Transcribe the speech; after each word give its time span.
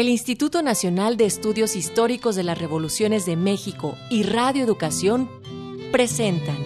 El 0.00 0.08
Instituto 0.08 0.62
Nacional 0.62 1.18
de 1.18 1.26
Estudios 1.26 1.76
Históricos 1.76 2.34
de 2.34 2.42
las 2.42 2.56
Revoluciones 2.56 3.26
de 3.26 3.36
México 3.36 3.98
y 4.08 4.22
Radio 4.22 4.64
Educación 4.64 5.28
presentan 5.92 6.56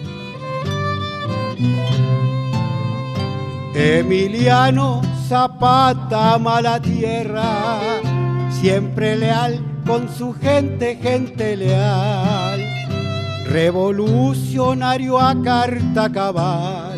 Emiliano 3.73 5.01
Zapata 5.27 6.37
mala 6.37 6.81
tierra, 6.81 7.81
siempre 8.61 9.17
leal 9.17 9.81
con 9.85 10.07
su 10.15 10.31
gente, 10.31 10.95
gente 10.95 11.57
leal, 11.57 12.65
revolucionario 13.47 15.19
a 15.19 15.35
carta 15.43 16.09
cabal, 16.09 16.97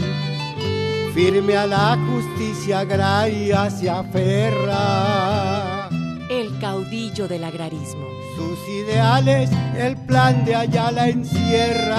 firme 1.16 1.58
a 1.58 1.66
la 1.66 1.98
justicia 1.98 2.82
agraria 2.82 3.72
se 3.72 3.90
aferra. 3.90 5.57
El 6.30 6.60
caudillo 6.60 7.30
del 7.30 7.46
agrarismo. 7.46 8.06
Sus 8.36 8.60
ideales 8.68 9.50
el 9.78 9.96
plan 9.96 10.44
de 10.44 10.56
Ayala 10.56 11.08
encierra. 11.08 11.96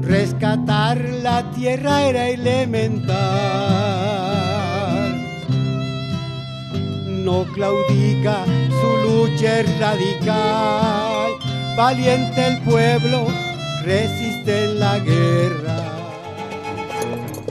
Rescatar 0.00 0.98
la 1.22 1.48
tierra 1.52 2.02
era 2.02 2.28
elemental. 2.28 3.16
No 7.06 7.44
claudica, 7.54 8.44
su 8.68 8.96
lucha 9.08 9.60
es 9.60 9.78
radical. 9.78 11.30
Valiente 11.76 12.46
el 12.48 12.58
pueblo, 12.62 13.28
resiste 13.84 14.64
en 14.64 14.80
la 14.80 14.98
guerra. 14.98 15.76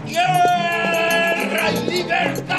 ¡Guerra 0.06 1.72
y 1.72 1.90
libertad! 1.90 2.59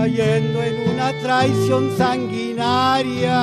cayendo 0.00 0.62
en 0.62 0.88
una 0.88 1.12
traición 1.20 1.94
sanguinaria. 1.98 3.34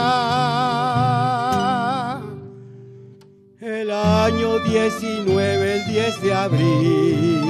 El 3.59 3.91
año 3.91 4.57
19, 4.59 5.75
el 5.75 5.85
10 5.85 6.21
de 6.23 6.33
abril. 6.33 7.43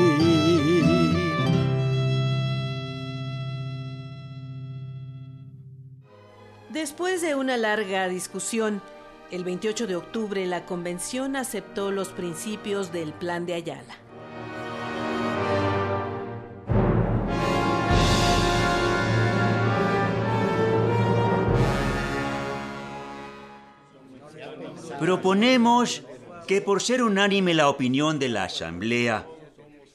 Después 6.69 7.21
de 7.21 7.35
una 7.35 7.55
larga 7.55 8.09
discusión, 8.09 8.81
el 9.31 9.45
28 9.45 9.87
de 9.87 9.95
octubre 9.95 10.45
la 10.45 10.65
convención 10.65 11.37
aceptó 11.37 11.91
los 11.91 12.09
principios 12.09 12.91
del 12.91 13.13
Plan 13.13 13.45
de 13.45 13.53
Ayala. 13.53 14.06
Proponemos 24.99 26.01
que 26.47 26.61
por 26.61 26.81
ser 26.81 27.03
unánime 27.03 27.53
la 27.53 27.69
opinión 27.69 28.19
de 28.19 28.29
la 28.29 28.45
Asamblea, 28.45 29.27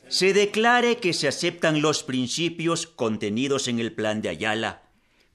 se 0.09 0.33
declare 0.33 0.99
que 0.99 1.13
se 1.15 1.27
aceptan 1.27 1.81
los 1.81 2.03
principios 2.03 2.87
contenidos 2.87 3.67
en 3.67 3.81
el 3.81 3.93
Plan 3.93 4.21
de 4.21 4.29
Ayala, 4.29 4.83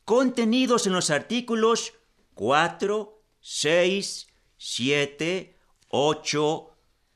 contenidos 0.06 0.86
en 0.86 0.94
los 0.94 1.10
artículos 1.10 1.94
4, 2.36 3.20
6, 3.42 4.28
7, 4.58 5.56
8, 5.90 6.72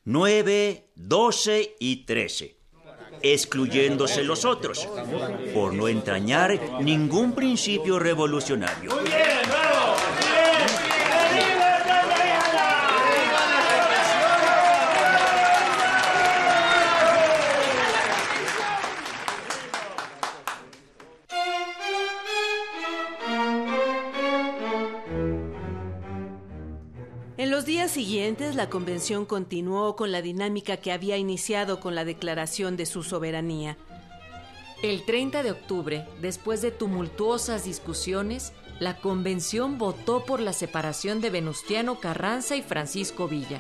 9, 0.06 0.90
12 0.96 1.76
y 1.80 2.06
13, 2.06 2.58
excluyéndose 3.22 4.24
los 4.24 4.44
otros, 4.44 4.90
por 5.54 5.74
no 5.74 5.88
entrañar 5.88 6.82
ningún 6.82 7.34
principio 7.34 8.00
revolucionario. 8.00 8.92
Días 27.92 28.06
siguientes, 28.06 28.56
la 28.56 28.70
convención 28.70 29.26
continuó 29.26 29.96
con 29.96 30.12
la 30.12 30.22
dinámica 30.22 30.78
que 30.78 30.92
había 30.92 31.18
iniciado 31.18 31.80
con 31.80 31.94
la 31.94 32.06
declaración 32.06 32.78
de 32.78 32.86
su 32.86 33.04
soberanía. 33.04 33.78
El 34.82 35.04
30 35.04 35.44
de 35.44 35.52
octubre, 35.52 36.06
después 36.22 36.62
de 36.62 36.72
tumultuosas 36.72 37.66
discusiones, 37.66 38.54
la 38.80 38.98
convención 38.98 39.78
votó 39.78 40.26
por 40.26 40.40
la 40.40 40.54
separación 40.54 41.22
de 41.22 41.32
Venustiano 41.32 42.00
Carranza 42.00 42.56
y 42.56 42.62
Francisco 42.62 43.28
Villa 43.28 43.60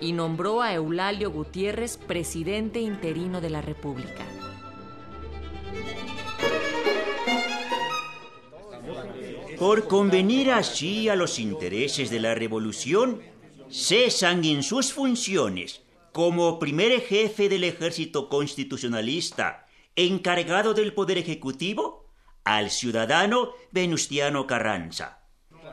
y 0.00 0.12
nombró 0.12 0.62
a 0.62 0.72
Eulalio 0.74 1.30
Gutiérrez 1.30 1.96
presidente 1.96 2.80
interino 2.80 3.40
de 3.40 3.50
la 3.50 3.62
República. 3.62 4.24
Por 9.58 9.86
convenir 9.86 10.50
así 10.50 11.08
a 11.08 11.14
los 11.14 11.38
intereses 11.38 12.10
de 12.10 12.18
la 12.18 12.34
revolución, 12.34 13.20
cesan 13.72 14.44
en 14.44 14.62
sus 14.62 14.92
funciones 14.92 15.80
como 16.12 16.58
primer 16.58 17.00
jefe 17.00 17.48
del 17.48 17.64
ejército 17.64 18.28
constitucionalista 18.28 19.66
encargado 19.96 20.74
del 20.74 20.92
poder 20.92 21.16
ejecutivo 21.16 22.06
al 22.44 22.70
ciudadano 22.70 23.52
Venustiano 23.70 24.46
Carranza 24.46 25.20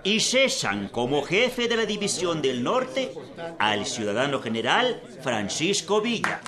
y 0.05 0.21
cesan 0.21 0.87
como 0.87 1.23
jefe 1.23 1.67
de 1.67 1.75
la 1.75 1.85
división 1.85 2.41
del 2.41 2.63
norte 2.63 3.11
al 3.59 3.85
ciudadano 3.85 4.39
general 4.39 5.01
Francisco 5.21 5.99
Villa. 5.99 6.39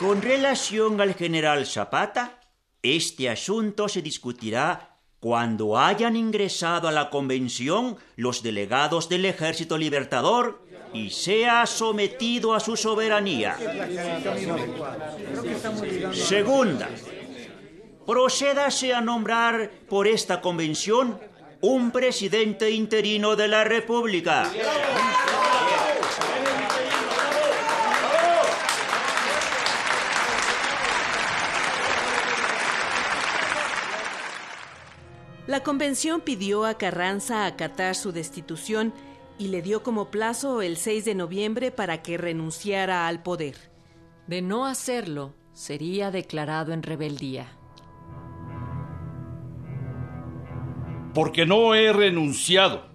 Con 0.00 0.22
relación 0.22 0.98
al 1.00 1.14
general 1.14 1.66
Zapata, 1.66 2.40
este 2.82 3.28
asunto 3.28 3.88
se 3.88 4.00
discutirá 4.00 4.93
cuando 5.24 5.78
hayan 5.78 6.16
ingresado 6.16 6.86
a 6.86 6.92
la 6.92 7.08
convención 7.08 7.96
los 8.14 8.42
delegados 8.42 9.08
del 9.08 9.24
Ejército 9.24 9.78
Libertador 9.78 10.60
y 10.92 11.08
sea 11.08 11.64
sometido 11.64 12.52
a 12.52 12.60
su 12.60 12.76
soberanía. 12.76 13.56
Segunda, 16.12 16.90
procédase 18.04 18.92
a 18.92 19.00
nombrar 19.00 19.70
por 19.88 20.06
esta 20.06 20.42
convención 20.42 21.18
un 21.62 21.90
presidente 21.90 22.70
interino 22.72 23.34
de 23.34 23.48
la 23.48 23.64
República. 23.64 24.50
La 35.46 35.62
convención 35.62 36.22
pidió 36.22 36.64
a 36.64 36.78
Carranza 36.78 37.44
acatar 37.44 37.94
su 37.96 38.12
destitución 38.12 38.94
y 39.38 39.48
le 39.48 39.60
dio 39.60 39.82
como 39.82 40.10
plazo 40.10 40.62
el 40.62 40.78
6 40.78 41.04
de 41.04 41.14
noviembre 41.14 41.70
para 41.70 42.00
que 42.02 42.16
renunciara 42.16 43.06
al 43.06 43.22
poder. 43.22 43.56
De 44.26 44.40
no 44.40 44.64
hacerlo, 44.64 45.34
sería 45.52 46.10
declarado 46.10 46.72
en 46.72 46.82
rebeldía. 46.82 47.58
Porque 51.12 51.44
no 51.44 51.74
he 51.74 51.92
renunciado. 51.92 52.86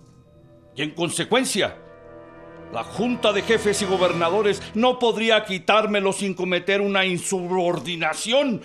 Y 0.76 0.82
en 0.82 0.92
consecuencia, 0.92 1.78
la 2.74 2.84
Junta 2.84 3.32
de 3.32 3.44
Jefes 3.44 3.84
y 3.84 3.86
Gobernadores 3.86 4.62
no 4.74 4.98
podría 4.98 5.46
quitármelo 5.46 6.14
sin 6.14 6.34
cometer 6.34 6.82
una 6.82 7.06
insubordinación 7.06 8.64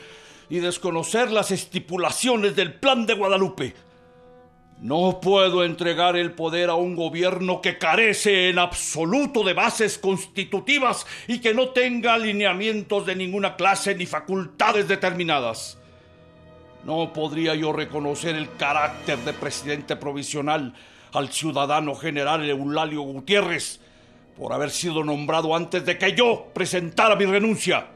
y 0.49 0.59
desconocer 0.59 1.31
las 1.31 1.51
estipulaciones 1.51 2.57
del 2.57 2.75
Plan 2.75 3.07
de 3.07 3.15
Guadalupe. 3.15 3.75
No 4.81 5.21
puedo 5.21 5.65
entregar 5.65 6.17
el 6.17 6.33
poder 6.33 6.69
a 6.69 6.75
un 6.75 6.97
gobierno 6.97 7.63
que 7.63 7.79
carece 7.79 8.51
en 8.51 8.59
absoluto 8.59 9.43
de 9.43 9.55
bases 9.55 9.99
constitutivas 9.99 11.07
y 11.27 11.39
que 11.41 11.55
no 11.55 11.71
tenga 11.71 12.15
alineamientos 12.15 13.07
de 13.07 13.17
ninguna 13.17 13.57
clase 13.57 13.95
ni 13.95 14.05
facultades 14.05 14.87
determinadas. 14.89 15.79
No 16.85 17.13
podría 17.15 17.55
yo 17.55 17.73
reconocer 17.73 18.37
el 18.37 18.55
carácter 18.57 19.19
de 19.21 19.33
presidente 19.33 19.97
provisional 19.97 20.75
al 21.13 21.33
ciudadano 21.33 21.95
general 21.95 22.49
Eulalio 22.49 23.03
Gutiérrez 23.03 23.81
por 24.37 24.53
haber 24.53 24.71
sido 24.71 25.05
nombrado 25.05 25.55
antes 25.55 25.87
de 25.87 25.97
que 25.97 26.15
yo 26.15 26.49
presentara 26.53 27.17
mi 27.17 27.25
renuncia. 27.25 27.87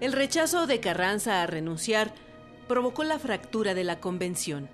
El 0.00 0.12
rechazo 0.12 0.68
de 0.68 0.78
Carranza 0.78 1.42
a 1.42 1.46
renunciar 1.48 2.14
provocó 2.68 3.02
la 3.02 3.18
fractura 3.18 3.74
de 3.74 3.82
la 3.82 3.98
convención. 3.98 4.68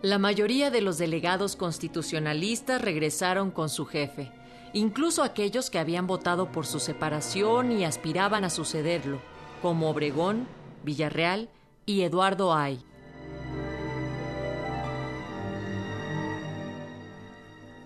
La 0.00 0.18
mayoría 0.18 0.70
de 0.70 0.80
los 0.80 0.96
delegados 0.96 1.56
constitucionalistas 1.56 2.80
regresaron 2.80 3.50
con 3.50 3.68
su 3.68 3.84
jefe, 3.84 4.30
incluso 4.72 5.24
aquellos 5.24 5.70
que 5.70 5.80
habían 5.80 6.06
votado 6.06 6.52
por 6.52 6.66
su 6.66 6.78
separación 6.78 7.72
y 7.72 7.84
aspiraban 7.84 8.44
a 8.44 8.50
sucederlo, 8.50 9.20
como 9.60 9.90
Obregón, 9.90 10.46
Villarreal 10.84 11.48
y 11.84 12.02
Eduardo 12.02 12.54
Ay. 12.54 12.78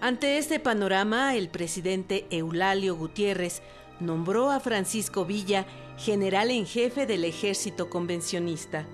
Ante 0.03 0.39
este 0.39 0.59
panorama, 0.59 1.35
el 1.37 1.49
presidente 1.49 2.27
Eulalio 2.31 2.97
Gutiérrez 2.97 3.63
nombró 4.01 4.51
a 4.51 4.61
Francisco 4.61 5.25
Villa 5.25 5.67
general 5.99 6.51
en 6.51 6.67
jefe 6.67 7.07
del 7.07 7.25
ejército 7.25 7.91
convencionista, 7.91 8.87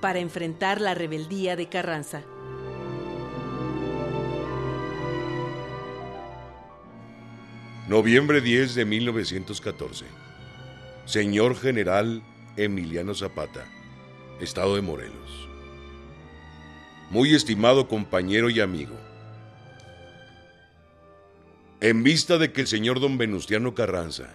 para 0.00 0.18
enfrentar 0.18 0.80
la 0.80 0.94
rebeldía 0.94 1.56
de 1.56 1.68
Carranza. 1.68 2.22
Noviembre 7.88 8.40
10 8.40 8.74
de 8.74 8.84
1914. 8.84 10.04
Señor 11.06 11.56
General 11.56 12.22
Emiliano 12.56 13.14
Zapata, 13.14 13.64
Estado 14.40 14.76
de 14.76 14.82
Morelos. 14.82 15.48
Muy 17.10 17.34
estimado 17.34 17.88
compañero 17.88 18.50
y 18.50 18.60
amigo. 18.60 18.94
En 21.80 22.02
vista 22.02 22.38
de 22.38 22.50
que 22.50 22.62
el 22.62 22.66
señor 22.66 22.98
don 22.98 23.18
Venustiano 23.18 23.72
Carranza 23.72 24.34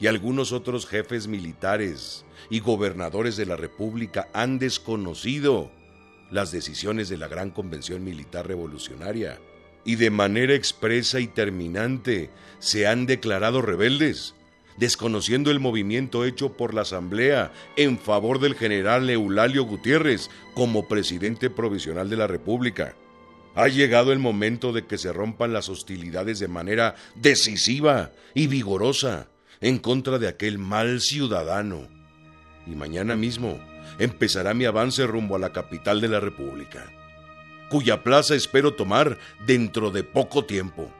y 0.00 0.06
algunos 0.06 0.50
otros 0.50 0.86
jefes 0.86 1.28
militares 1.28 2.24
y 2.48 2.60
gobernadores 2.60 3.36
de 3.36 3.44
la 3.44 3.56
República 3.56 4.30
han 4.32 4.58
desconocido 4.58 5.70
las 6.30 6.52
decisiones 6.52 7.10
de 7.10 7.18
la 7.18 7.28
Gran 7.28 7.50
Convención 7.50 8.02
Militar 8.02 8.48
Revolucionaria 8.48 9.38
y 9.84 9.96
de 9.96 10.08
manera 10.08 10.54
expresa 10.54 11.20
y 11.20 11.26
terminante 11.26 12.30
se 12.60 12.86
han 12.86 13.04
declarado 13.04 13.60
rebeldes, 13.60 14.34
desconociendo 14.78 15.50
el 15.50 15.60
movimiento 15.60 16.24
hecho 16.24 16.56
por 16.56 16.72
la 16.72 16.80
Asamblea 16.80 17.52
en 17.76 17.98
favor 17.98 18.40
del 18.40 18.54
general 18.54 19.10
Eulalio 19.10 19.64
Gutiérrez 19.64 20.30
como 20.54 20.88
presidente 20.88 21.50
provisional 21.50 22.08
de 22.08 22.16
la 22.16 22.26
República. 22.26 22.94
Ha 23.60 23.68
llegado 23.68 24.10
el 24.10 24.18
momento 24.18 24.72
de 24.72 24.86
que 24.86 24.96
se 24.96 25.12
rompan 25.12 25.52
las 25.52 25.68
hostilidades 25.68 26.38
de 26.38 26.48
manera 26.48 26.94
decisiva 27.14 28.10
y 28.32 28.46
vigorosa 28.46 29.28
en 29.60 29.78
contra 29.78 30.18
de 30.18 30.28
aquel 30.28 30.56
mal 30.56 31.02
ciudadano. 31.02 31.86
Y 32.66 32.70
mañana 32.70 33.16
mismo 33.16 33.60
empezará 33.98 34.54
mi 34.54 34.64
avance 34.64 35.06
rumbo 35.06 35.36
a 35.36 35.38
la 35.38 35.52
capital 35.52 36.00
de 36.00 36.08
la 36.08 36.20
República, 36.20 36.90
cuya 37.68 38.02
plaza 38.02 38.34
espero 38.34 38.72
tomar 38.72 39.18
dentro 39.44 39.90
de 39.90 40.04
poco 40.04 40.46
tiempo, 40.46 40.90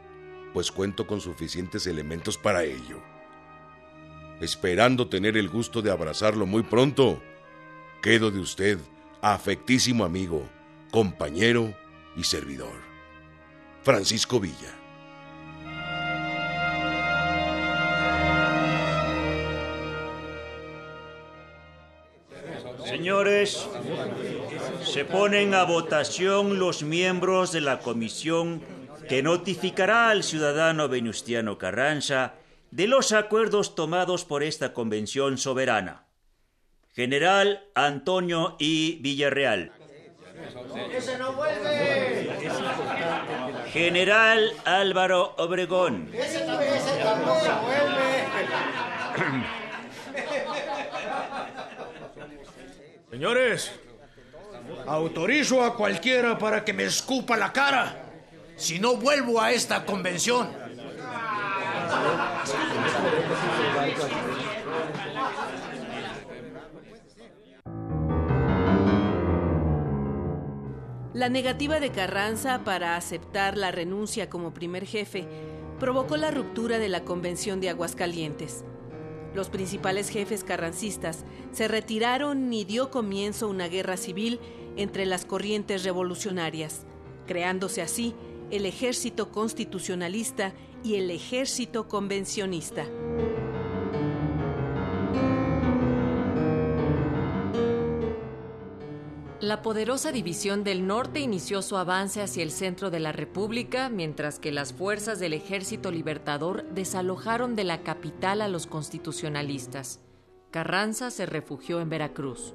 pues 0.52 0.70
cuento 0.70 1.06
con 1.06 1.22
suficientes 1.22 1.86
elementos 1.86 2.36
para 2.36 2.64
ello. 2.64 3.00
Esperando 4.42 5.08
tener 5.08 5.38
el 5.38 5.48
gusto 5.48 5.80
de 5.80 5.92
abrazarlo 5.92 6.44
muy 6.44 6.62
pronto, 6.62 7.22
quedo 8.02 8.30
de 8.30 8.40
usted, 8.40 8.78
afectísimo 9.22 10.04
amigo, 10.04 10.46
compañero 10.90 11.74
servidor. 12.24 12.80
Francisco 13.82 14.40
Villa. 14.40 14.74
Señores, 22.84 23.68
se 24.84 25.04
ponen 25.04 25.54
a 25.54 25.64
votación 25.64 26.58
los 26.58 26.82
miembros 26.82 27.52
de 27.52 27.60
la 27.60 27.78
comisión 27.78 28.62
que 29.08 29.22
notificará 29.22 30.10
al 30.10 30.22
ciudadano 30.22 30.88
Venustiano 30.88 31.56
Carranza 31.56 32.34
de 32.70 32.86
los 32.86 33.12
acuerdos 33.12 33.74
tomados 33.74 34.24
por 34.24 34.42
esta 34.42 34.72
convención 34.72 35.38
soberana. 35.38 36.06
General 36.92 37.64
Antonio 37.74 38.56
I. 38.58 38.98
Villarreal. 39.00 39.72
General 43.72 44.52
Álvaro 44.64 45.34
Obregón. 45.38 46.10
Señores, 53.10 53.72
autorizo 54.86 55.64
a 55.64 55.76
cualquiera 55.76 56.38
para 56.38 56.64
que 56.64 56.72
me 56.72 56.84
escupa 56.84 57.36
la 57.36 57.52
cara 57.52 58.04
si 58.56 58.78
no 58.78 58.96
vuelvo 58.96 59.40
a 59.40 59.52
esta 59.52 59.84
convención. 59.84 60.48
La 71.12 71.28
negativa 71.28 71.80
de 71.80 71.90
Carranza 71.90 72.62
para 72.62 72.94
aceptar 72.94 73.56
la 73.56 73.72
renuncia 73.72 74.30
como 74.30 74.54
primer 74.54 74.86
jefe 74.86 75.26
provocó 75.80 76.16
la 76.16 76.30
ruptura 76.30 76.78
de 76.78 76.88
la 76.88 77.04
Convención 77.04 77.60
de 77.60 77.68
Aguascalientes. 77.68 78.64
Los 79.34 79.50
principales 79.50 80.08
jefes 80.08 80.44
carrancistas 80.44 81.24
se 81.50 81.66
retiraron 81.66 82.52
y 82.52 82.64
dio 82.64 82.92
comienzo 82.92 83.48
una 83.48 83.66
guerra 83.66 83.96
civil 83.96 84.38
entre 84.76 85.04
las 85.04 85.24
corrientes 85.24 85.82
revolucionarias, 85.82 86.82
creándose 87.26 87.82
así 87.82 88.14
el 88.52 88.64
ejército 88.64 89.32
constitucionalista 89.32 90.52
y 90.84 90.94
el 90.94 91.10
ejército 91.10 91.88
convencionista. 91.88 92.86
La 99.50 99.62
poderosa 99.62 100.12
división 100.12 100.62
del 100.62 100.86
norte 100.86 101.18
inició 101.18 101.60
su 101.60 101.76
avance 101.76 102.22
hacia 102.22 102.44
el 102.44 102.52
centro 102.52 102.88
de 102.88 103.00
la 103.00 103.10
República, 103.10 103.88
mientras 103.88 104.38
que 104.38 104.52
las 104.52 104.72
fuerzas 104.72 105.18
del 105.18 105.32
Ejército 105.32 105.90
Libertador 105.90 106.64
desalojaron 106.72 107.56
de 107.56 107.64
la 107.64 107.82
capital 107.82 108.42
a 108.42 108.48
los 108.48 108.68
constitucionalistas. 108.68 109.98
Carranza 110.52 111.10
se 111.10 111.26
refugió 111.26 111.80
en 111.80 111.88
Veracruz. 111.88 112.54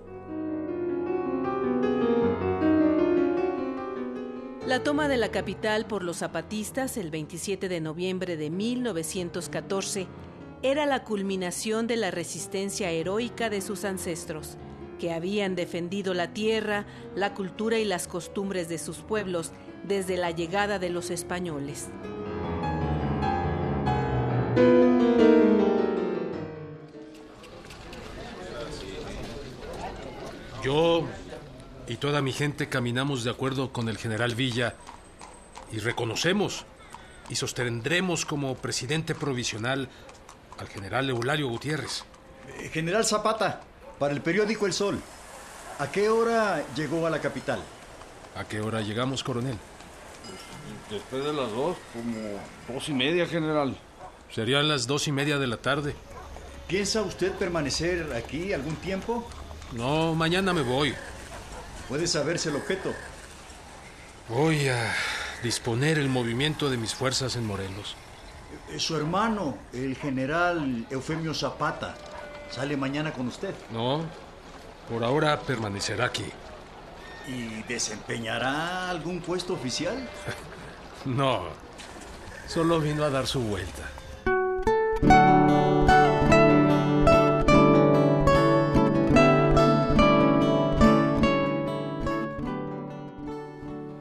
La 4.66 4.82
toma 4.82 5.10
de 5.10 5.18
la 5.18 5.32
capital 5.32 5.88
por 5.88 6.02
los 6.02 6.20
zapatistas 6.20 6.96
el 6.96 7.12
27 7.12 7.68
de 7.68 7.82
noviembre 7.82 8.38
de 8.38 8.50
1914 8.50 10.08
era 10.62 10.86
la 10.86 11.04
culminación 11.04 11.88
de 11.88 11.98
la 11.98 12.12
resistencia 12.12 12.90
heroica 12.90 13.50
de 13.50 13.60
sus 13.60 13.84
ancestros 13.84 14.58
que 15.00 15.14
habían 15.14 15.56
defendido 15.56 16.14
la 16.14 16.34
tierra, 16.34 16.86
la 17.16 17.34
cultura 17.34 17.78
y 17.78 17.86
las 17.86 18.08
costumbres 18.08 18.70
de 18.70 18.78
sus 18.78 18.98
pueblos 18.98 19.52
desde 19.84 20.18
la 20.18 20.32
llegada 20.32 20.80
de 20.80 20.90
los 20.90 21.10
españoles. 21.10 21.90
Yo 30.64 31.06
y 31.88 31.98
toda 31.98 32.22
mi 32.22 32.34
gente 32.34 32.70
caminamos 32.70 33.24
de 33.24 33.30
acuerdo 33.30 33.72
con 33.72 33.88
el 33.90 33.98
general 33.98 34.34
Villa 34.34 34.76
y 35.72 35.78
reconocemos 35.78 36.66
y 37.30 37.36
sostendremos 37.36 38.26
como 38.26 38.56
presidente 38.56 39.14
provisional 39.14 39.90
al 40.58 40.68
general 40.68 41.10
Eulario 41.10 41.48
Gutiérrez. 41.48 42.06
Eh, 42.60 42.70
general 42.70 43.06
Zapata, 43.06 43.62
para 44.00 44.14
el 44.14 44.22
periódico 44.22 44.66
El 44.66 44.74
Sol, 44.74 45.00
¿a 45.80 45.92
qué 45.92 46.10
hora 46.10 46.64
llegó 46.76 47.06
a 47.06 47.10
la 47.10 47.20
capital? 47.22 47.60
¿A 48.36 48.44
qué 48.46 48.62
hora 48.62 48.82
llegamos, 48.82 49.24
coronel? 49.24 49.58
Después 50.90 51.24
de 51.24 51.34
las 51.34 51.50
dos, 51.52 51.78
como 51.94 52.40
dos 52.68 52.90
y 52.90 52.94
media, 52.94 53.26
general. 53.28 53.78
Serían 54.32 54.68
las 54.68 54.88
dos 54.88 55.08
y 55.08 55.12
media 55.12 55.38
de 55.38 55.48
la 55.48 55.58
tarde. 55.58 55.96
¿Piensa 56.68 57.02
usted 57.02 57.32
permanecer 57.34 58.12
aquí 58.14 58.52
algún 58.54 58.76
tiempo? 58.78 59.28
No, 59.72 60.16
mañana 60.16 60.54
me 60.54 60.62
voy. 60.62 60.94
Puede 61.88 62.08
saberse 62.08 62.50
el 62.50 62.56
objeto. 62.56 62.92
Voy 64.30 64.68
a 64.68 64.94
disponer 65.44 66.00
el 66.00 66.10
movimiento 66.10 66.70
de 66.70 66.78
mis 66.78 66.96
fuerzas 66.96 67.36
en 67.36 67.46
Morelos. 67.46 67.96
Eh, 68.72 68.80
Su 68.80 68.96
hermano, 68.98 69.58
el 69.74 69.96
general 69.96 70.88
Eufemio 70.90 71.34
Zapata, 71.34 71.96
sale 72.56 72.78
mañana 72.78 73.12
con 73.12 73.28
usted. 73.28 73.54
No, 73.74 74.02
por 74.90 75.04
ahora 75.04 75.38
permanecerá 75.42 76.06
aquí. 76.06 76.24
¿Y 77.28 77.64
desempeñará 77.64 78.90
algún 78.90 79.20
puesto 79.20 79.54
oficial? 79.54 79.98
No, 81.06 81.44
solo 82.48 82.80
vino 82.80 83.04
a 83.04 83.12
dar 83.12 83.28
su 83.28 83.40
vuelta. 83.40 83.84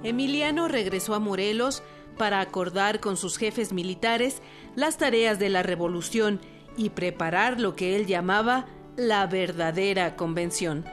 Emiliano 0.02 0.66
regresó 0.68 1.14
a 1.14 1.18
Morelos 1.18 1.82
para 2.16 2.40
acordar 2.40 3.00
con 3.00 3.18
sus 3.18 3.37
jefes 3.37 3.75
militares 3.75 4.40
las 4.76 4.96
tareas 4.96 5.38
de 5.38 5.50
la 5.50 5.62
revolución 5.62 6.40
y 6.76 6.90
preparar 6.90 7.61
lo 7.61 7.75
que 7.75 7.97
él 7.97 8.07
llamaba 8.07 8.66
la 8.97 9.26
verdadera 9.26 10.16
convención, 10.16 10.85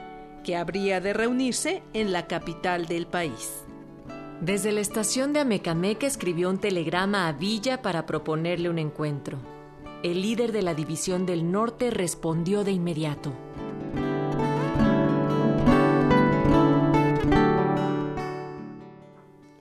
que 0.44 0.56
habría 0.56 1.00
de 1.00 1.12
reunirse 1.12 1.82
en 1.92 2.12
la 2.12 2.26
capital 2.26 2.86
del 2.86 3.06
país. 3.06 3.64
Desde 4.40 4.72
la 4.72 4.80
estación 4.80 5.32
de 5.32 5.40
Amecameca 5.40 6.06
escribió 6.06 6.50
un 6.50 6.58
telegrama 6.58 7.28
a 7.28 7.32
Villa 7.32 7.80
para 7.80 8.06
proponerle 8.06 8.68
un 8.68 8.80
encuentro. 8.80 9.38
El 10.02 10.20
líder 10.20 10.50
de 10.50 10.62
la 10.62 10.74
División 10.74 11.26
del 11.26 11.52
Norte 11.52 11.90
respondió 11.90 12.64
de 12.64 12.72
inmediato. 12.72 13.32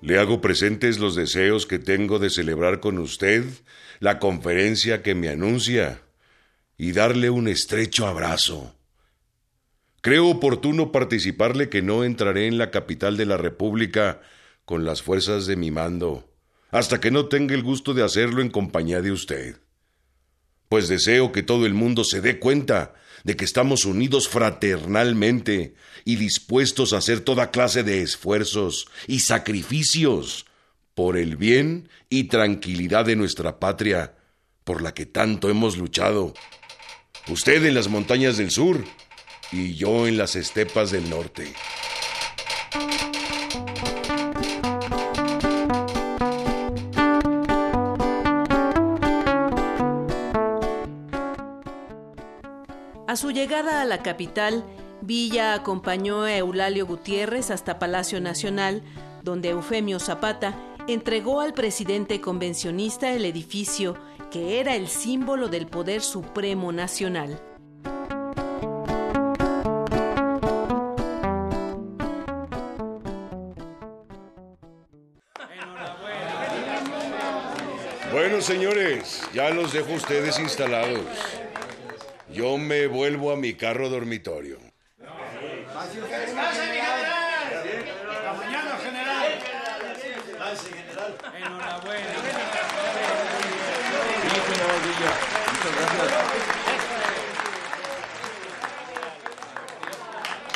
Le 0.02 0.18
hago 0.18 0.42
presentes 0.42 0.98
los 0.98 1.14
deseos 1.16 1.68
que 1.68 1.78
tengo 1.78 2.18
de 2.18 2.32
celebrar 2.32 2.80
con 2.80 2.98
usted 2.98 3.46
la 4.00 4.18
conferencia 4.18 5.04
que 5.04 5.14
me 5.14 5.30
anuncia 5.30 6.02
y 6.82 6.94
darle 6.94 7.30
un 7.30 7.48
estrecho 7.48 8.08
abrazo. 8.08 8.74
Creo 10.02 10.30
oportuno 10.30 10.92
participarle 10.92 11.70
que 11.70 11.84
no 11.84 12.04
entraré 12.04 12.48
en 12.48 12.58
la 12.58 12.72
capital 12.72 13.18
de 13.18 13.28
la 13.28 13.38
República 13.38 14.20
con 14.66 14.84
las 14.84 15.04
fuerzas 15.04 15.46
de 15.46 15.56
mi 15.56 15.70
mando, 15.70 16.34
hasta 16.72 17.00
que 17.00 17.12
no 17.12 17.28
tenga 17.28 17.54
el 17.54 17.62
gusto 17.62 17.94
de 17.94 18.04
hacerlo 18.04 18.42
en 18.42 18.50
compañía 18.50 19.00
de 19.04 19.12
usted. 19.12 19.58
Pues 20.70 20.88
deseo 20.88 21.32
que 21.32 21.44
todo 21.44 21.68
el 21.68 21.76
mundo 21.76 22.04
se 22.04 22.20
dé 22.20 22.40
cuenta 22.40 22.96
de 23.26 23.36
que 23.36 23.46
estamos 23.46 23.86
unidos 23.86 24.28
fraternalmente 24.28 25.76
y 26.04 26.16
dispuestos 26.16 26.94
a 26.94 26.98
hacer 26.98 27.20
toda 27.20 27.52
clase 27.52 27.84
de 27.84 28.02
esfuerzos 28.02 28.88
y 29.06 29.20
sacrificios 29.20 30.48
por 30.96 31.16
el 31.16 31.38
bien 31.38 31.90
y 32.10 32.24
tranquilidad 32.24 33.06
de 33.06 33.18
nuestra 33.18 33.60
patria, 33.60 34.16
por 34.64 34.82
la 34.82 34.96
que 34.96 35.06
tanto 35.06 35.48
hemos 35.48 35.78
luchado. 35.78 36.34
Usted 37.30 37.66
en 37.66 37.76
las 37.76 37.88
montañas 37.88 38.38
del 38.38 38.52
sur 38.52 38.84
y 39.52 39.76
yo 39.76 40.08
en 40.08 40.18
las 40.18 40.36
estepas 40.36 40.92
del 40.92 41.10
norte. 41.10 41.54
A 53.08 53.16
su 53.18 53.32
llegada 53.32 53.82
a 53.82 53.86
la 53.86 54.02
capital, 54.02 54.64
Villa 55.02 55.54
acompañó 55.54 56.24
a 56.24 56.38
Eulalio 56.38 56.88
Gutiérrez 56.88 57.52
hasta 57.52 57.78
Palacio 57.78 58.20
Nacional, 58.22 58.82
donde 59.22 59.50
Eufemio 59.50 60.00
Zapata 60.00 60.56
entregó 60.88 61.42
al 61.42 61.54
presidente 61.54 62.22
convencionista 62.22 63.12
el 63.12 63.26
edificio 63.26 63.96
que 64.32 64.62
era 64.62 64.76
el 64.76 64.88
símbolo 64.88 65.50
del 65.50 65.68
poder 65.68 66.02
supremo 66.02 66.72
nacional. 66.72 67.38
Bueno, 78.14 78.40
señores, 78.42 79.22
ya 79.34 79.50
los 79.50 79.74
dejo 79.74 79.94
ustedes 79.94 80.40
instalados. 80.40 81.06
Yo 82.34 82.58
me 82.58 82.88
vuelvo 82.88 83.32
a 83.32 83.36
mi 83.36 83.54
carro 83.54 83.90
dormitorio. 83.90 84.71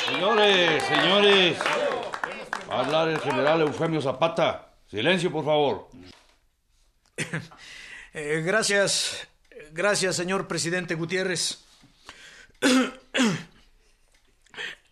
Señores, 0.05 0.83
señores. 0.83 1.57
Va 2.69 2.75
a 2.75 2.79
hablar 2.79 3.09
el 3.09 3.19
general 3.19 3.61
Eufemio 3.61 4.01
Zapata. 4.01 4.73
Silencio, 4.89 5.31
por 5.31 5.45
favor. 5.45 5.87
Eh, 8.17 8.41
gracias, 8.45 9.27
gracias, 9.73 10.15
señor 10.15 10.47
presidente 10.47 10.95
Gutiérrez. 10.95 11.65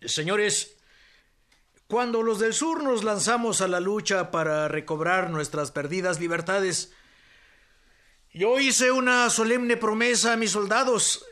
Señores, 0.04 0.76
cuando 1.86 2.22
los 2.22 2.38
del 2.38 2.52
sur 2.52 2.82
nos 2.82 3.02
lanzamos 3.02 3.62
a 3.62 3.68
la 3.68 3.80
lucha 3.80 4.30
para 4.30 4.68
recobrar 4.68 5.30
nuestras 5.30 5.70
perdidas 5.70 6.20
libertades, 6.20 6.92
yo 8.34 8.58
hice 8.58 8.90
una 8.90 9.30
solemne 9.30 9.76
promesa 9.76 10.32
a 10.32 10.36
mis 10.36 10.50
soldados 10.50 11.24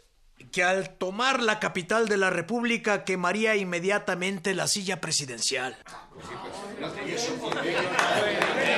que 0.53 0.63
al 0.63 0.97
tomar 0.97 1.43
la 1.43 1.59
capital 1.59 2.09
de 2.09 2.17
la 2.17 2.31
República 2.31 3.05
quemaría 3.05 3.57
inmediatamente 3.57 4.55
la 4.55 4.69
silla 4.69 5.01
presidencial. 5.01 5.77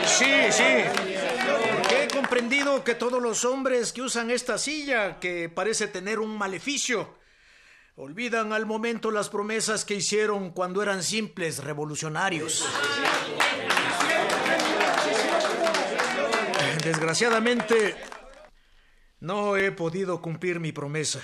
Sí, 0.07 0.33
sí. 0.50 0.85
Porque 1.76 2.04
he 2.04 2.09
comprendido 2.09 2.83
que 2.83 2.95
todos 2.95 3.21
los 3.21 3.45
hombres 3.45 3.93
que 3.93 4.02
usan 4.02 4.31
esta 4.31 4.57
silla, 4.57 5.19
que 5.21 5.49
parece 5.49 5.88
tener 5.88 6.19
un 6.19 6.38
maleficio, 6.38 7.19
olvidan 7.97 8.52
al 8.52 8.64
momento 8.66 9.11
las 9.11 9.28
promesas 9.28 9.85
que 9.85 9.97
hicieron 9.97 10.50
cuando 10.50 10.83
eran 10.83 11.02
simples 11.02 11.62
revolucionarios. 11.62 12.64
Desgraciadamente, 16.85 17.97
no 19.25 19.57
he 19.57 19.73
podido 19.73 20.21
cumplir 20.21 20.61
mi 20.61 20.71
promesa. 20.71 21.21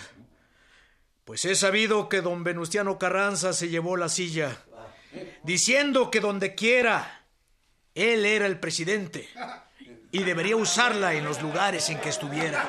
Pues 1.26 1.44
he 1.44 1.54
sabido 1.54 2.08
que 2.08 2.22
don 2.22 2.42
Venustiano 2.42 2.98
Carranza 2.98 3.52
se 3.52 3.68
llevó 3.68 3.98
la 3.98 4.08
silla, 4.08 4.64
diciendo 5.42 6.10
que 6.10 6.20
donde 6.20 6.54
quiera, 6.54 7.26
él 7.94 8.24
era 8.24 8.46
el 8.46 8.58
presidente 8.58 9.28
y 10.10 10.22
debería 10.22 10.56
usarla 10.56 11.12
en 11.12 11.24
los 11.24 11.42
lugares 11.42 11.90
en 11.90 12.00
que 12.00 12.08
estuviera. 12.08 12.66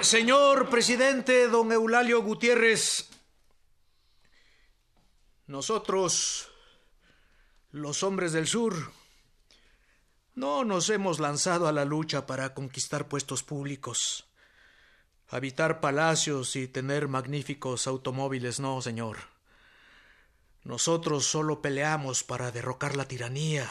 Señor 0.00 0.70
presidente 0.70 1.48
don 1.48 1.72
Eulalio 1.72 2.22
Gutiérrez, 2.22 3.10
nosotros, 5.46 6.48
los 7.70 8.02
hombres 8.02 8.32
del 8.32 8.46
sur, 8.46 8.74
no 10.34 10.64
nos 10.64 10.90
hemos 10.90 11.20
lanzado 11.20 11.68
a 11.68 11.72
la 11.72 11.84
lucha 11.84 12.26
para 12.26 12.54
conquistar 12.54 13.08
puestos 13.08 13.42
públicos, 13.42 14.26
habitar 15.28 15.80
palacios 15.80 16.56
y 16.56 16.66
tener 16.66 17.08
magníficos 17.08 17.86
automóviles, 17.86 18.60
no, 18.60 18.82
señor. 18.82 19.18
Nosotros 20.64 21.26
solo 21.26 21.60
peleamos 21.60 22.24
para 22.24 22.50
derrocar 22.50 22.96
la 22.96 23.06
tiranía 23.06 23.70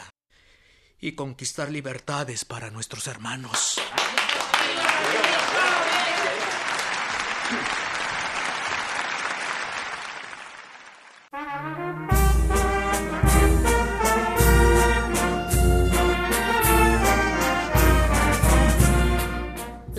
y 1.00 1.12
conquistar 1.12 1.70
libertades 1.70 2.44
para 2.44 2.70
nuestros 2.70 3.08
hermanos. 3.08 3.78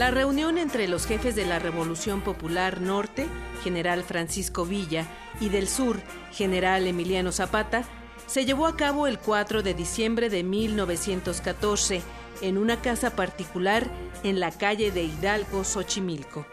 La 0.06 0.12
reunión 0.12 0.60
entre 0.60 0.88
los 0.88 1.08
jefes 1.08 1.36
de 1.36 1.48
la 1.48 1.58
Revolución 1.58 2.22
Popular 2.22 2.80
Norte, 2.80 3.26
general 3.64 4.04
Francisco 4.04 4.64
Villa, 4.64 5.08
y 5.40 5.50
del 5.50 5.68
Sur, 5.68 6.00
general 6.32 6.86
Emiliano 6.86 7.32
Zapata, 7.32 7.86
se 8.28 8.46
llevó 8.46 8.68
a 8.68 8.78
cabo 8.78 9.08
el 9.08 9.18
4 9.18 9.64
de 9.64 9.74
diciembre 9.74 10.30
de 10.30 10.44
1914 10.44 12.04
en 12.42 12.60
una 12.60 12.84
casa 12.84 13.16
particular 13.16 13.88
en 14.22 14.40
la 14.40 14.52
calle 14.52 14.92
de 14.92 15.06
Hidalgo, 15.06 15.64
Xochimilco. 15.64 16.46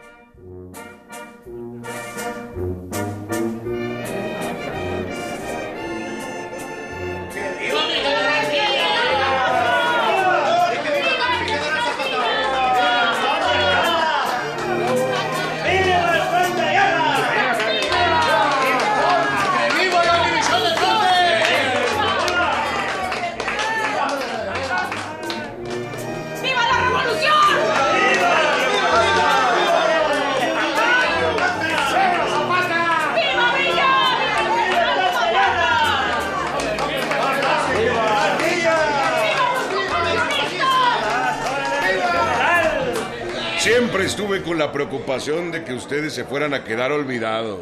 Preocupación 44.73 45.51
de 45.51 45.63
que 45.63 45.73
ustedes 45.73 46.13
se 46.13 46.25
fueran 46.25 46.53
a 46.53 46.63
quedar 46.65 46.91
olvidados. 46.91 47.61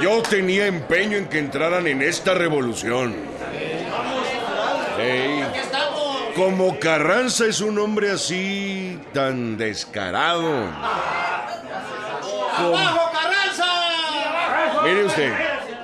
Yo 0.00 0.22
tenía 0.22 0.66
empeño 0.66 1.16
en 1.16 1.26
que 1.28 1.38
entraran 1.38 1.86
en 1.86 2.02
esta 2.02 2.34
revolución. 2.34 3.14
Como 6.36 6.78
Carranza 6.78 7.46
es 7.46 7.60
un 7.60 7.78
hombre 7.78 8.10
así 8.10 9.00
tan 9.12 9.56
descarado. 9.56 10.68
Com- 12.56 12.80
Mire 14.84 15.04
usted, 15.04 15.32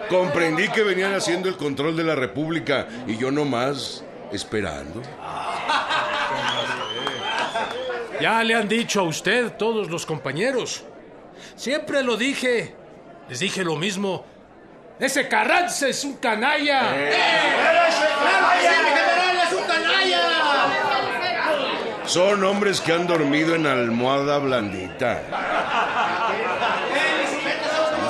comprendí 0.08 0.68
que 0.68 0.82
venían 0.82 1.14
haciendo 1.14 1.48
el 1.48 1.56
control 1.56 1.96
de 1.96 2.02
la 2.04 2.14
República 2.16 2.86
y 3.06 3.16
yo 3.16 3.30
nomás 3.30 4.02
esperando. 4.32 5.02
Ya 8.20 8.42
le 8.42 8.54
han 8.54 8.68
dicho 8.68 9.00
a 9.00 9.04
usted 9.04 9.52
todos 9.56 9.88
los 9.90 10.04
compañeros. 10.04 10.84
Siempre 11.56 12.02
lo 12.02 12.16
dije. 12.16 12.74
Les 13.28 13.38
dije 13.40 13.62
lo 13.64 13.76
mismo. 13.76 14.24
Ese 14.98 15.28
Carranza 15.28 15.86
es 15.88 16.02
un 16.04 16.14
canalla. 16.16 16.82
Son 22.06 22.42
hombres 22.42 22.80
que 22.80 22.92
han 22.92 23.06
dormido 23.06 23.54
en 23.54 23.66
almohada 23.66 24.38
blandita. 24.38 25.20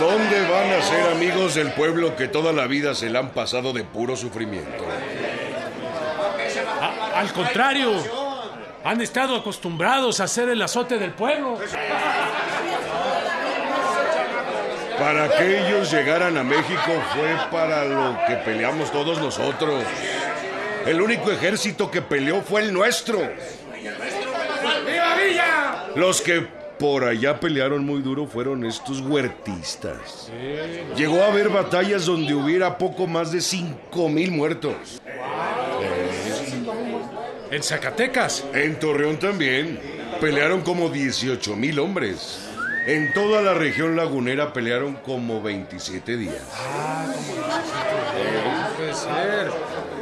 ¿Dónde 0.00 0.40
van 0.48 0.70
a 0.70 0.82
ser 0.82 1.10
amigos 1.10 1.56
del 1.56 1.72
pueblo 1.72 2.14
que 2.14 2.28
toda 2.28 2.52
la 2.52 2.68
vida 2.68 2.94
se 2.94 3.10
le 3.10 3.18
han 3.18 3.30
pasado 3.30 3.72
de 3.72 3.82
puro 3.82 4.14
sufrimiento? 4.16 4.84
A- 6.80 7.18
al 7.18 7.32
contrario, 7.32 7.92
han 8.84 9.00
estado 9.00 9.36
acostumbrados 9.36 10.20
a 10.20 10.24
hacer 10.24 10.48
el 10.48 10.62
azote 10.62 10.98
del 10.98 11.12
pueblo. 11.12 11.58
Para 14.98 15.28
que 15.36 15.66
ellos 15.66 15.90
llegaran 15.92 16.36
a 16.36 16.42
México 16.42 16.92
fue 17.14 17.36
para 17.50 17.84
lo 17.84 18.18
que 18.26 18.34
peleamos 18.36 18.90
todos 18.90 19.18
nosotros. 19.20 19.84
El 20.86 21.00
único 21.00 21.30
ejército 21.30 21.90
que 21.90 22.02
peleó 22.02 22.42
fue 22.42 22.62
el 22.62 22.72
nuestro. 22.72 23.20
Los 25.94 26.20
que 26.20 26.46
por 26.78 27.04
allá 27.04 27.40
pelearon 27.40 27.84
muy 27.84 28.02
duro 28.02 28.26
fueron 28.26 28.64
estos 28.64 29.00
huertistas. 29.00 30.30
Llegó 30.96 31.22
a 31.22 31.26
haber 31.26 31.48
batallas 31.48 32.06
donde 32.06 32.34
hubiera 32.34 32.78
poco 32.78 33.06
más 33.06 33.32
de 33.32 33.40
cinco 33.40 34.08
mil 34.08 34.30
muertos. 34.30 35.00
En 37.50 37.62
Zacatecas. 37.62 38.44
En 38.52 38.78
Torreón 38.78 39.18
también. 39.18 39.80
Pelearon 40.20 40.62
como 40.62 40.88
18 40.88 41.56
mil 41.56 41.78
hombres. 41.78 42.48
En 42.86 43.12
toda 43.12 43.42
la 43.42 43.54
región 43.54 43.96
lagunera 43.96 44.52
pelearon 44.52 44.94
como 44.94 45.42
27 45.42 46.16
días. 46.16 46.42
Puede 48.76 48.94
ser. 48.94 49.50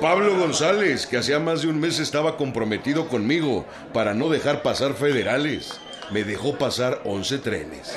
Pablo 0.01 0.39
González, 0.39 1.07
que 1.07 1.17
hacía 1.17 1.41
más 1.41 1.63
de 1.63 1.69
un 1.69 1.81
mes 1.81 1.99
estaba 1.99 2.37
comprometido 2.37 3.09
conmigo 3.09 3.65
para 3.93 4.15
no 4.15 4.29
dejar 4.29 4.63
pasar 4.63 4.95
federales, 4.95 5.81
me 6.11 6.23
dejó 6.23 6.59
pasar 6.59 7.01
11 7.05 7.39
trenes. 7.39 7.97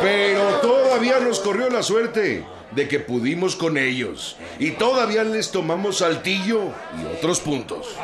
Pero 0.00 0.42
todavía 0.60 1.20
nos 1.20 1.40
corrió 1.40 1.68
la 1.68 1.82
suerte 1.82 2.44
de 2.70 2.88
que 2.88 3.00
pudimos 3.00 3.56
con 3.56 3.76
ellos 3.76 4.36
y 4.58 4.72
todavía 4.72 5.24
les 5.24 5.50
tomamos 5.50 5.98
Saltillo 5.98 6.72
y 6.98 7.16
otros 7.16 7.40
puntos. 7.40 7.96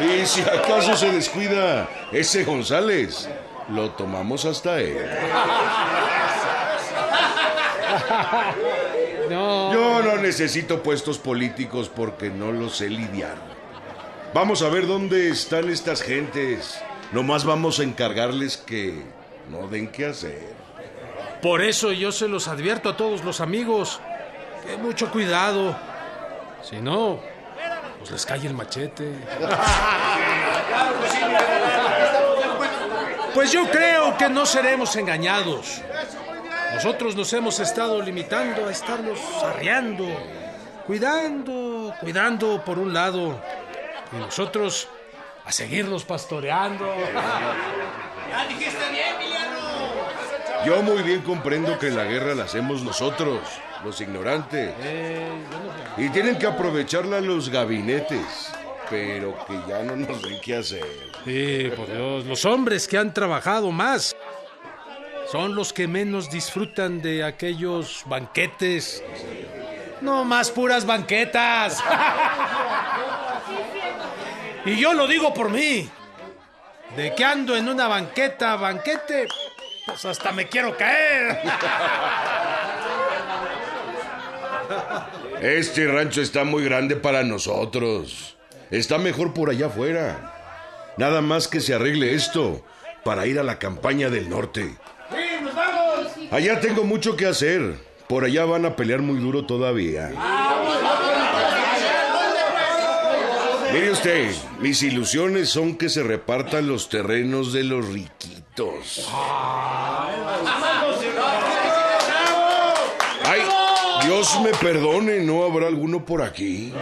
Y 0.00 0.26
si 0.26 0.40
acaso 0.42 0.96
se 0.96 1.12
descuida 1.12 1.88
ese 2.12 2.44
González, 2.44 3.28
lo 3.68 3.90
tomamos 3.90 4.44
hasta 4.44 4.80
él. 4.80 4.96
Yo 9.30 10.02
no 10.02 10.16
necesito 10.16 10.82
puestos 10.82 11.18
políticos 11.18 11.90
porque 11.94 12.30
no 12.30 12.52
los 12.52 12.76
sé 12.76 12.88
lidiar. 12.88 13.36
Vamos 14.32 14.62
a 14.62 14.68
ver 14.68 14.86
dónde 14.86 15.28
están 15.28 15.68
estas 15.68 16.02
gentes. 16.02 16.80
Nomás 17.12 17.44
vamos 17.44 17.80
a 17.80 17.82
encargarles 17.82 18.56
que 18.56 19.02
no 19.48 19.66
den 19.66 19.88
qué 19.88 20.06
hacer. 20.06 20.54
Por 21.42 21.62
eso 21.62 21.90
yo 21.92 22.12
se 22.12 22.28
los 22.28 22.46
advierto 22.46 22.90
a 22.90 22.96
todos 22.96 23.24
los 23.24 23.40
amigos. 23.40 24.00
Que 24.64 24.76
mucho 24.76 25.10
cuidado. 25.10 25.76
Si 26.62 26.76
no, 26.76 27.20
pues 27.98 28.10
les 28.10 28.26
cae 28.26 28.46
el 28.46 28.54
machete. 28.54 29.12
Pues 33.34 33.52
yo 33.52 33.68
creo 33.70 34.16
que 34.16 34.28
no 34.28 34.44
seremos 34.46 34.94
engañados. 34.96 35.80
Nosotros 36.74 37.16
nos 37.16 37.32
hemos 37.32 37.58
estado 37.58 38.00
limitando 38.00 38.68
a 38.68 38.70
estarnos 38.70 39.18
arreando, 39.42 40.06
cuidando, 40.86 41.94
cuidando 42.00 42.64
por 42.64 42.78
un 42.78 42.92
lado, 42.92 43.40
y 44.12 44.16
nosotros 44.16 44.88
a 45.50 45.52
seguirlos 45.52 46.04
pastoreando. 46.04 46.86
Yo 50.64 50.80
muy 50.80 51.02
bien 51.02 51.22
comprendo 51.22 51.76
que 51.76 51.90
la 51.90 52.04
guerra 52.04 52.36
la 52.36 52.44
hacemos 52.44 52.84
nosotros, 52.84 53.40
los 53.84 54.00
ignorantes. 54.00 54.72
Y 55.96 56.08
tienen 56.10 56.38
que 56.38 56.46
aprovecharla 56.46 57.20
los 57.20 57.48
gabinetes, 57.48 58.52
pero 58.88 59.44
que 59.44 59.60
ya 59.66 59.82
no 59.82 59.96
nos 59.96 60.22
den 60.22 60.40
qué 60.40 60.58
hacer. 60.58 60.86
Sí, 61.24 61.72
por 61.74 61.92
Dios, 61.92 62.26
los 62.26 62.44
hombres 62.44 62.86
que 62.86 62.98
han 62.98 63.12
trabajado 63.12 63.72
más 63.72 64.14
son 65.32 65.56
los 65.56 65.72
que 65.72 65.88
menos 65.88 66.30
disfrutan 66.30 67.02
de 67.02 67.24
aquellos 67.24 68.04
banquetes. 68.06 69.02
No 70.00 70.24
más 70.24 70.48
puras 70.52 70.86
banquetas. 70.86 71.82
y 74.64 74.76
yo 74.76 74.92
lo 74.92 75.06
digo 75.06 75.32
por 75.34 75.50
mí. 75.50 75.88
De 76.96 77.14
que 77.14 77.24
ando 77.24 77.56
en 77.56 77.68
una 77.68 77.86
banqueta, 77.86 78.56
banquete, 78.56 79.28
pues 79.86 80.04
hasta 80.04 80.32
me 80.32 80.48
quiero 80.48 80.76
caer. 80.76 81.38
Este 85.40 85.86
rancho 85.86 86.20
está 86.20 86.44
muy 86.44 86.64
grande 86.64 86.96
para 86.96 87.22
nosotros. 87.22 88.36
Está 88.70 88.98
mejor 88.98 89.32
por 89.32 89.50
allá 89.50 89.66
afuera. 89.66 90.34
Nada 90.96 91.22
más 91.22 91.48
que 91.48 91.60
se 91.60 91.74
arregle 91.74 92.14
esto 92.14 92.64
para 93.04 93.26
ir 93.26 93.38
a 93.38 93.42
la 93.42 93.58
campaña 93.58 94.10
del 94.10 94.28
norte. 94.28 94.76
Allá 96.30 96.60
tengo 96.60 96.84
mucho 96.84 97.16
que 97.16 97.26
hacer. 97.26 97.76
Por 98.08 98.24
allá 98.24 98.44
van 98.44 98.64
a 98.64 98.76
pelear 98.76 99.00
muy 99.00 99.18
duro 99.18 99.46
todavía. 99.46 100.10
Mire 103.72 103.90
usted, 103.92 104.34
mis 104.58 104.82
ilusiones 104.82 105.48
son 105.48 105.76
que 105.76 105.88
se 105.88 106.02
repartan 106.02 106.66
los 106.66 106.88
terrenos 106.88 107.52
de 107.52 107.62
los 107.64 107.86
riquitos. 107.88 109.08
Ay, 113.24 113.42
Dios 114.02 114.40
me 114.42 114.50
perdone, 114.50 115.20
¿no 115.20 115.44
habrá 115.44 115.68
alguno 115.68 116.04
por 116.04 116.22
aquí? 116.22 116.72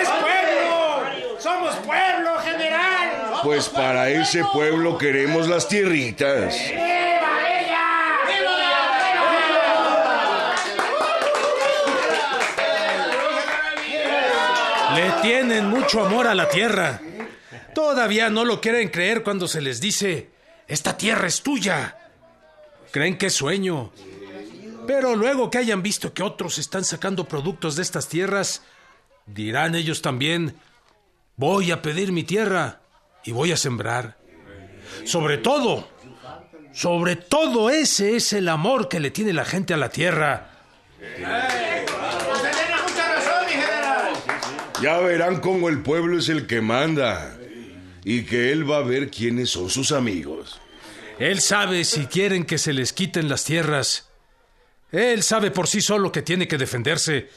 ¡Es 0.00 0.08
pueblo! 0.08 1.38
¡Somos 1.38 1.74
pueblo, 1.76 2.38
general! 2.42 3.40
Pues 3.42 3.68
para 3.68 4.08
ese 4.08 4.42
pueblo 4.52 4.96
queremos 4.96 5.48
las 5.48 5.68
tierritas. 5.68 6.56
Le 14.96 15.12
tienen 15.20 15.66
mucho 15.66 16.04
amor 16.04 16.26
a 16.26 16.34
la 16.34 16.48
tierra. 16.48 17.00
Todavía 17.74 18.30
no 18.30 18.46
lo 18.46 18.62
quieren 18.62 18.88
creer 18.88 19.22
cuando 19.22 19.46
se 19.46 19.60
les 19.60 19.78
dice, 19.78 20.30
esta 20.66 20.96
tierra 20.96 21.26
es 21.26 21.42
tuya. 21.42 21.98
Creen 22.90 23.18
que 23.18 23.26
es 23.26 23.34
sueño. 23.34 23.92
Pero 24.86 25.14
luego 25.14 25.50
que 25.50 25.58
hayan 25.58 25.82
visto 25.82 26.14
que 26.14 26.22
otros 26.22 26.56
están 26.56 26.84
sacando 26.84 27.28
productos 27.28 27.76
de 27.76 27.82
estas 27.82 28.08
tierras, 28.08 28.62
dirán 29.26 29.74
ellos 29.74 30.00
también, 30.00 30.56
voy 31.36 31.72
a 31.72 31.82
pedir 31.82 32.10
mi 32.12 32.24
tierra 32.24 32.80
y 33.22 33.32
voy 33.32 33.52
a 33.52 33.58
sembrar. 33.58 34.16
Sobre 35.04 35.36
todo, 35.36 35.88
sobre 36.72 37.16
todo 37.16 37.68
ese 37.68 38.16
es 38.16 38.32
el 38.32 38.48
amor 38.48 38.88
que 38.88 39.00
le 39.00 39.10
tiene 39.10 39.34
la 39.34 39.44
gente 39.44 39.74
a 39.74 39.76
la 39.76 39.90
tierra. 39.90 40.52
Ya 44.82 44.98
verán 44.98 45.40
cómo 45.40 45.68
el 45.68 45.82
pueblo 45.82 46.18
es 46.18 46.28
el 46.28 46.46
que 46.46 46.60
manda 46.60 47.36
y 48.04 48.24
que 48.24 48.52
él 48.52 48.70
va 48.70 48.78
a 48.78 48.82
ver 48.82 49.10
quiénes 49.10 49.50
son 49.50 49.70
sus 49.70 49.92
amigos. 49.92 50.60
Él 51.18 51.40
sabe 51.40 51.84
si 51.84 52.06
quieren 52.06 52.44
que 52.44 52.58
se 52.58 52.72
les 52.72 52.92
quiten 52.92 53.28
las 53.28 53.44
tierras. 53.44 54.08
Él 54.92 55.22
sabe 55.22 55.50
por 55.50 55.66
sí 55.66 55.80
solo 55.80 56.12
que 56.12 56.22
tiene 56.22 56.46
que 56.46 56.58
defenderse. 56.58 57.28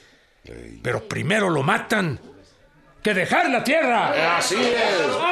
Pero 0.82 1.08
primero 1.08 1.50
lo 1.50 1.64
matan 1.64 2.20
que 3.02 3.14
dejar 3.14 3.50
la 3.50 3.64
tierra. 3.64 4.38
Así 4.38 4.56
es. 4.56 5.30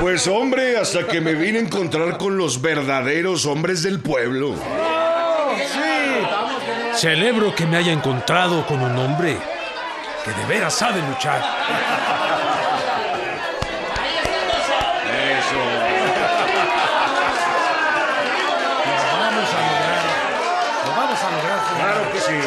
Pues 0.00 0.26
hombre, 0.26 0.76
hasta 0.76 1.06
que 1.06 1.20
me 1.20 1.34
vine 1.34 1.58
a 1.58 1.62
encontrar 1.62 2.18
con 2.18 2.36
los 2.36 2.60
verdaderos 2.60 3.46
hombres 3.46 3.82
del 3.82 4.00
pueblo. 4.00 4.54
Celebro 6.96 7.54
que 7.54 7.66
me 7.66 7.76
haya 7.76 7.92
encontrado 7.92 8.66
con 8.66 8.80
un 8.80 8.96
hombre 8.96 9.38
que 10.24 10.30
de 10.32 10.46
veras 10.46 10.74
sabe 10.74 11.02
luchar. 11.02 11.42
Eso. 15.36 15.60
Lo 19.12 19.18
vamos 19.20 19.48
a 19.52 19.60
lograr. 19.60 20.04
Lo 20.86 20.90
vamos 20.96 21.20
a 21.22 21.30
lograr. 21.30 21.60
Claro 21.76 22.12
que 22.12 22.20
sí. 22.20 22.40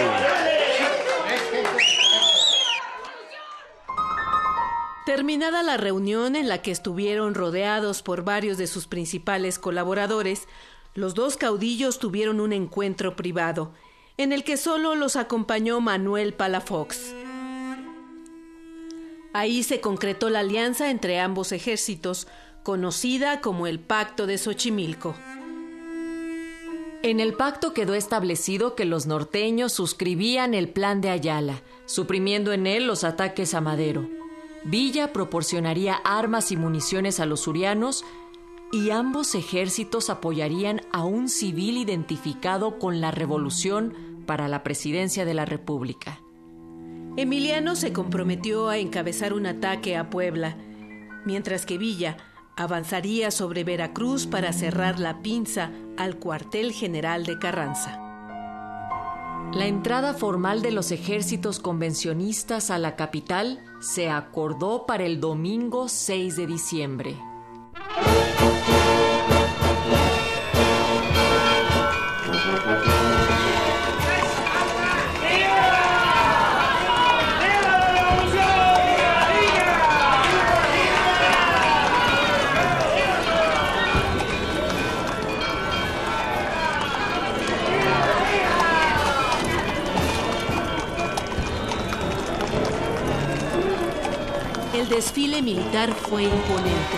Terminada 5.06 5.62
la 5.62 5.78
reunión 5.78 6.36
en 6.36 6.48
la 6.50 6.64
que 6.64 6.72
estuvieron 6.72 7.36
rodeados 7.36 8.02
por 8.02 8.24
varios 8.24 8.58
de 8.58 8.66
sus 8.66 8.88
principales 8.88 9.60
colaboradores, 9.60 10.48
los 10.96 11.14
dos 11.14 11.38
caudillos 11.38 12.00
tuvieron 12.00 12.40
un 12.40 12.52
encuentro 12.52 13.16
privado, 13.16 13.74
en 14.19 14.34
el 14.34 14.43
que 14.43 14.58
solo 14.58 14.95
los 14.95 15.15
acompañó 15.15 15.79
Manuel 15.79 16.34
Palafox. 16.34 17.15
Ahí 19.32 19.63
se 19.63 19.79
concretó 19.79 20.29
la 20.29 20.39
alianza 20.39 20.89
entre 20.89 21.21
ambos 21.21 21.53
ejércitos, 21.53 22.27
conocida 22.63 23.39
como 23.39 23.65
el 23.65 23.79
Pacto 23.79 24.27
de 24.27 24.38
Xochimilco. 24.38 25.15
En 27.01 27.21
el 27.21 27.34
pacto 27.34 27.73
quedó 27.73 27.95
establecido 27.95 28.75
que 28.75 28.84
los 28.84 29.05
norteños 29.05 29.71
suscribían 29.71 30.53
el 30.53 30.67
plan 30.67 30.99
de 30.99 31.12
Ayala, 31.12 31.62
suprimiendo 31.86 32.51
en 32.51 32.67
él 32.67 32.88
los 32.88 33.05
ataques 33.05 33.53
a 33.53 33.62
Madero. 33.62 34.10
Villa 34.65 35.13
proporcionaría 35.13 35.93
armas 35.93 36.51
y 36.51 36.58
municiones 36.58 37.21
a 37.21 37.25
los 37.25 37.39
surianos 37.39 38.03
y 38.71 38.91
ambos 38.91 39.36
ejércitos 39.36 40.10
apoyarían 40.10 40.82
a 40.91 41.03
un 41.03 41.29
civil 41.29 41.77
identificado 41.77 42.77
con 42.77 43.01
la 43.01 43.12
revolución 43.12 43.93
para 44.25 44.47
la 44.47 44.63
presidencia 44.63 45.25
de 45.25 45.34
la 45.34 45.45
República. 45.45 46.19
Emiliano 47.17 47.75
se 47.75 47.91
comprometió 47.91 48.69
a 48.69 48.77
encabezar 48.77 49.34
un 49.34 49.47
ataque 49.47 49.97
a 49.97 50.10
Puebla, 50.10 50.55
mientras 51.25 51.65
que 51.65 51.77
Villa 51.77 52.17
avanzaría 52.55 53.32
sobre 53.32 53.63
Veracruz 53.63 54.27
para 54.27 54.53
cerrar 54.53 54.99
la 54.99 55.21
pinza 55.21 55.71
al 55.97 56.17
cuartel 56.17 56.71
general 56.71 57.25
de 57.25 57.39
Carranza. 57.39 57.99
La 59.53 59.65
entrada 59.65 60.13
formal 60.13 60.62
de 60.62 60.71
los 60.71 60.91
ejércitos 60.91 61.60
convencionistas 61.60 62.69
a 62.69 62.77
la 62.77 62.95
capital 62.95 63.60
se 63.79 64.10
acordó 64.10 64.86
para 64.86 65.05
el 65.05 65.19
domingo 65.19 65.89
6 65.89 66.36
de 66.36 66.45
diciembre. 66.45 67.17
El 94.80 94.88
desfile 94.88 95.42
militar 95.42 95.94
fue 95.94 96.24
imponente. 96.24 96.98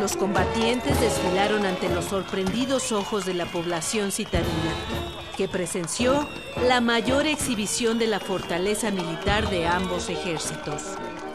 Los 0.00 0.16
combatientes 0.16 1.00
desfilaron 1.00 1.64
ante 1.64 1.88
los 1.88 2.06
sorprendidos 2.06 2.90
ojos 2.90 3.24
de 3.24 3.34
la 3.34 3.46
población 3.46 4.10
citadina, 4.10 4.74
que 5.36 5.46
presenció 5.46 6.28
la 6.66 6.80
mayor 6.80 7.28
exhibición 7.28 8.00
de 8.00 8.08
la 8.08 8.18
fortaleza 8.18 8.90
militar 8.90 9.48
de 9.48 9.68
ambos 9.68 10.08
ejércitos. 10.08 10.82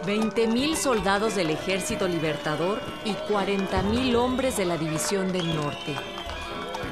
20.000 0.05 0.75
soldados 0.75 1.35
del 1.35 1.49
Ejército 1.49 2.09
Libertador 2.09 2.81
y 3.05 3.13
40.000 3.13 4.15
hombres 4.17 4.57
de 4.57 4.65
la 4.65 4.77
División 4.77 5.31
del 5.31 5.55
Norte. 5.55 5.95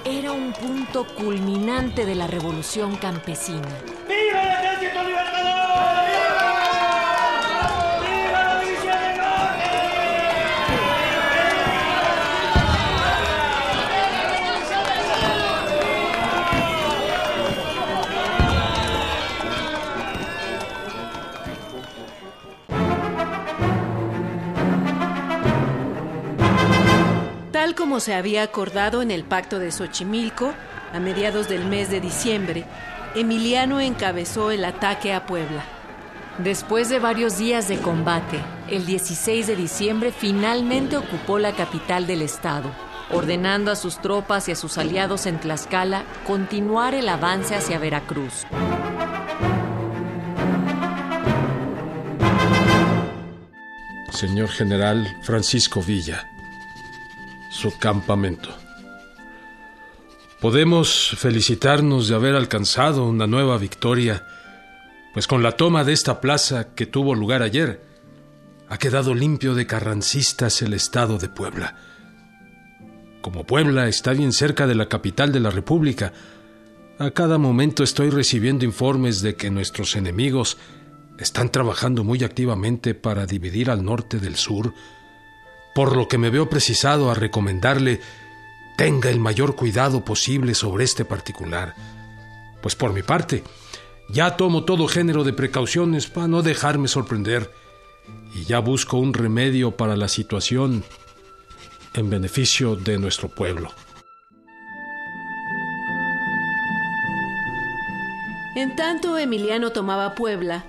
Era 0.06 0.32
un 0.32 0.54
punto 0.54 1.06
culminante 1.18 2.06
de 2.06 2.16
la 2.16 2.28
revolución 2.28 2.96
campesina. 2.96 3.68
Como 27.78 28.00
se 28.00 28.14
había 28.14 28.44
acordado 28.44 29.02
en 29.02 29.12
el 29.12 29.24
pacto 29.24 29.58
de 29.58 29.72
Xochimilco, 29.72 30.54
a 30.94 31.00
mediados 31.00 31.50
del 31.50 31.66
mes 31.66 31.90
de 31.90 32.00
diciembre, 32.00 32.66
Emiliano 33.16 33.80
encabezó 33.80 34.52
el 34.52 34.66
ataque 34.66 35.14
a 35.14 35.26
Puebla. 35.26 35.66
Después 36.38 36.90
de 36.90 37.00
varios 37.00 37.38
días 37.38 37.68
de 37.68 37.78
combate, 37.80 38.40
el 38.70 38.86
16 38.86 39.48
de 39.48 39.56
diciembre 39.56 40.12
finalmente 40.12 40.96
ocupó 40.96 41.40
la 41.40 41.54
capital 41.54 42.08
del 42.08 42.22
estado, 42.22 42.72
ordenando 43.12 43.72
a 43.72 43.76
sus 43.76 44.02
tropas 44.02 44.48
y 44.48 44.52
a 44.52 44.56
sus 44.56 44.78
aliados 44.78 45.26
en 45.26 45.40
Tlaxcala 45.40 46.04
continuar 46.26 46.94
el 46.94 47.10
avance 47.10 47.56
hacia 47.56 47.80
Veracruz. 47.80 48.46
Señor 54.12 54.50
General 54.50 55.18
Francisco 55.24 55.82
Villa, 55.82 56.30
su 57.52 57.78
campamento. 57.78 58.50
Podemos 60.40 61.16
felicitarnos 61.18 62.08
de 62.08 62.16
haber 62.16 62.36
alcanzado 62.36 63.06
una 63.06 63.28
nueva 63.28 63.58
victoria, 63.58 64.26
pues 65.14 65.28
con 65.28 65.44
la 65.44 65.52
toma 65.52 65.84
de 65.84 65.94
esta 65.94 66.20
plaza 66.20 66.74
que 66.74 66.88
tuvo 66.88 67.14
lugar 67.14 67.44
ayer, 67.44 67.86
ha 68.70 68.78
quedado 68.78 69.14
limpio 69.14 69.54
de 69.54 69.68
carrancistas 69.68 70.62
el 70.62 70.74
estado 70.74 71.18
de 71.18 71.30
Puebla. 71.30 71.76
Como 73.22 73.46
Puebla 73.46 73.88
está 73.88 74.14
bien 74.14 74.32
cerca 74.32 74.66
de 74.66 74.74
la 74.74 74.88
capital 74.88 75.32
de 75.32 75.42
la 75.42 75.52
República, 75.52 76.14
a 76.98 77.12
cada 77.12 77.38
momento 77.38 77.84
estoy 77.84 78.10
recibiendo 78.10 78.66
informes 78.66 79.22
de 79.22 79.36
que 79.36 79.52
nuestros 79.52 79.96
enemigos 79.96 80.58
están 81.20 81.52
trabajando 81.52 82.04
muy 82.04 82.24
activamente 82.24 82.96
para 82.96 83.26
dividir 83.26 83.70
al 83.70 83.84
norte 83.84 84.20
del 84.20 84.38
sur, 84.38 84.74
por 85.74 85.96
lo 85.96 86.08
que 86.08 86.18
me 86.18 86.30
veo 86.30 86.50
precisado 86.50 87.10
a 87.10 87.14
recomendarle 87.14 88.02
tenga 88.78 89.10
el 89.10 89.20
mayor 89.20 89.56
cuidado 89.56 90.04
posible 90.04 90.56
sobre 90.56 90.84
este 90.84 91.06
particular. 91.06 91.76
Pues 92.62 92.76
por 92.76 92.94
mi 92.94 93.04
parte, 93.04 93.44
ya 94.10 94.38
tomo 94.38 94.64
todo 94.64 94.88
género 94.88 95.24
de 95.24 95.34
precauciones 95.34 96.08
para 96.08 96.28
no 96.28 96.42
dejarme 96.42 96.88
sorprender 96.88 97.52
y 98.34 98.46
ya 98.46 98.60
busco 98.60 98.98
un 98.98 99.14
remedio 99.14 99.72
para 99.72 99.96
la 99.96 100.08
situación 100.08 100.84
en 101.94 102.10
beneficio 102.10 102.76
de 102.76 102.98
nuestro 102.98 103.30
pueblo. 103.30 103.72
En 108.56 108.76
tanto 108.76 109.18
Emiliano 109.18 109.72
tomaba 109.72 110.14
Puebla, 110.14 110.66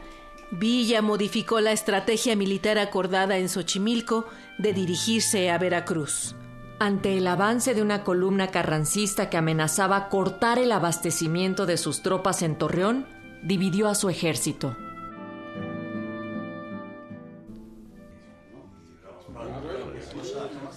Villa 0.53 1.03
modificó 1.03 1.61
la 1.61 1.73
estrategia 1.73 2.37
militar 2.37 2.79
acordada 2.79 3.39
en 3.39 3.49
Xochimilco 3.49 4.27
de 4.59 4.73
dirigirse 4.73 5.51
a 5.51 5.59
Veracruz. 5.59 6.35
Ante 6.79 7.17
el 7.17 7.27
avance 7.27 7.75
de 7.75 7.83
una 7.83 8.03
columna 8.05 8.49
carrancista 8.49 9.31
que 9.31 9.37
amenazaba 9.37 10.09
cortar 10.09 10.59
el 10.59 10.73
abastecimiento 10.73 11.65
de 11.67 11.77
sus 11.77 12.03
tropas 12.03 12.43
en 12.43 12.57
Torreón, 12.57 13.07
dividió 13.45 13.89
a 13.89 13.95
su 13.95 14.09
ejército. 14.09 14.77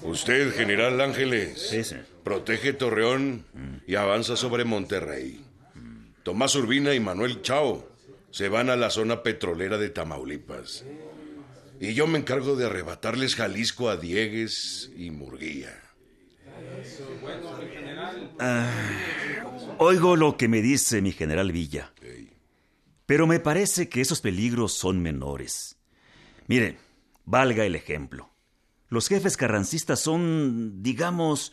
Usted, 0.03 0.51
general 0.53 1.01
Ángeles, 1.01 1.59
Sí, 1.69 1.83
sí. 1.83 1.95
protege 2.23 2.73
Torreón 2.73 3.45
y 3.87 3.95
avanza 3.95 4.35
sobre 4.35 4.63
Monterrey. 4.65 5.43
Tomás 6.23 6.55
Urbina 6.55 6.93
y 6.93 6.99
Manuel 6.99 7.41
Chao 7.41 7.87
se 8.31 8.49
van 8.49 8.69
a 8.69 8.75
la 8.75 8.89
zona 8.89 9.23
petrolera 9.23 9.77
de 9.77 9.89
Tamaulipas. 9.89 10.83
Y 11.79 11.93
yo 11.93 12.07
me 12.07 12.19
encargo 12.19 12.55
de 12.55 12.65
arrebatarles 12.65 13.35
Jalisco 13.35 13.89
a 13.89 13.97
Diegues 13.97 14.91
y 14.95 15.11
Murguía. 15.11 15.81
Oigo 19.77 20.15
lo 20.15 20.37
que 20.37 20.47
me 20.47 20.61
dice 20.61 21.01
mi 21.01 21.11
general 21.11 21.51
Villa. 21.51 21.93
Pero 23.05 23.27
me 23.27 23.39
parece 23.39 23.89
que 23.89 24.01
esos 24.01 24.21
peligros 24.21 24.73
son 24.73 25.01
menores. 25.01 25.77
Mire, 26.47 26.77
valga 27.25 27.65
el 27.65 27.75
ejemplo. 27.75 28.31
Los 28.89 29.07
jefes 29.07 29.37
carrancistas 29.37 29.99
son, 29.99 30.81
digamos, 30.81 31.51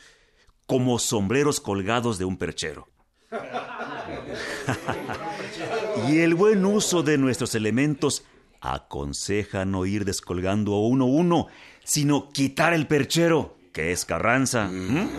como 0.67 0.99
sombreros 0.99 1.61
colgados 1.61 2.19
de 2.19 2.25
un 2.25 2.37
perchero. 2.37 2.89
y 6.09 6.21
el 6.21 6.35
buen 6.35 6.65
uso 6.65 7.03
de 7.03 7.19
nuestros 7.19 7.55
elementos 7.55 8.25
aconseja 8.63 9.65
no 9.65 9.85
ir 9.85 10.05
descolgando 10.05 10.77
uno 10.79 11.05
a 11.05 11.09
uno, 11.09 11.47
sino 11.85 12.31
quitar 12.31 12.73
el 12.73 12.87
perchero, 12.87 13.57
que 13.73 13.93
es 13.93 14.05
Carranza. 14.05 14.69
¿Mm? 14.69 15.11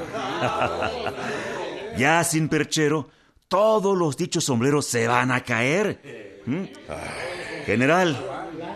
ya 1.97 2.23
sin 2.23 2.47
perchero, 2.47 3.09
todos 3.49 3.97
los 3.97 4.15
dichos 4.17 4.45
sombreros 4.45 4.85
se 4.87 5.07
van 5.07 5.31
a 5.31 5.43
caer. 5.43 6.41
¿Mm? 6.45 6.63
General, 7.65 8.17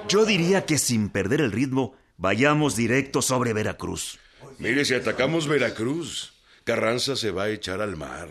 yo 0.07 0.25
diría 0.25 0.65
que 0.65 0.77
sin 0.77 1.09
perder 1.09 1.41
el 1.41 1.51
ritmo, 1.51 1.95
vayamos 2.17 2.75
directo 2.75 3.21
sobre 3.21 3.53
Veracruz. 3.53 4.19
Mire, 4.59 4.83
si 4.85 4.93
atacamos 4.93 5.47
Veracruz, 5.47 6.33
Carranza 6.63 7.15
se 7.15 7.31
va 7.31 7.43
a 7.43 7.49
echar 7.49 7.81
al 7.81 7.95
mar 7.95 8.27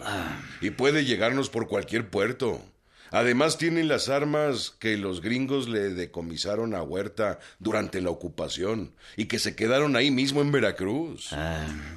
y 0.60 0.70
puede 0.70 1.04
llegarnos 1.04 1.48
por 1.48 1.68
cualquier 1.68 2.10
puerto. 2.10 2.62
Además 3.10 3.58
tienen 3.58 3.88
las 3.88 4.08
armas 4.08 4.74
que 4.78 4.96
los 4.96 5.20
gringos 5.20 5.68
le 5.68 5.90
decomisaron 5.90 6.74
a 6.74 6.82
Huerta 6.82 7.38
durante 7.58 8.00
la 8.00 8.10
ocupación 8.10 8.92
y 9.16 9.26
que 9.26 9.38
se 9.38 9.54
quedaron 9.54 9.96
ahí 9.96 10.10
mismo 10.10 10.40
en 10.40 10.52
Veracruz. 10.52 11.30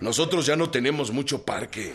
Nosotros 0.02 0.46
ya 0.46 0.56
no 0.56 0.70
tenemos 0.70 1.12
mucho 1.12 1.44
parque. 1.44 1.94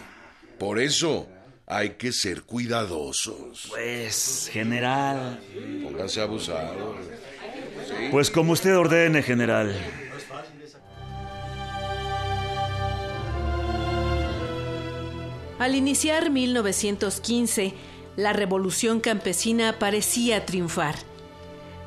Por 0.58 0.78
eso 0.78 1.28
hay 1.66 1.90
que 1.90 2.12
ser 2.12 2.42
cuidadosos. 2.42 3.66
Pues, 3.68 4.50
general. 4.52 5.40
Pónganse 5.82 6.20
abusados. 6.20 6.96
Pues 8.10 8.30
como 8.30 8.52
usted 8.52 8.76
ordene, 8.76 9.22
general. 9.22 9.74
Al 15.58 15.74
iniciar 15.74 16.30
1915, 16.30 17.74
la 18.16 18.32
revolución 18.32 19.00
campesina 19.00 19.78
parecía 19.78 20.46
triunfar. 20.46 20.94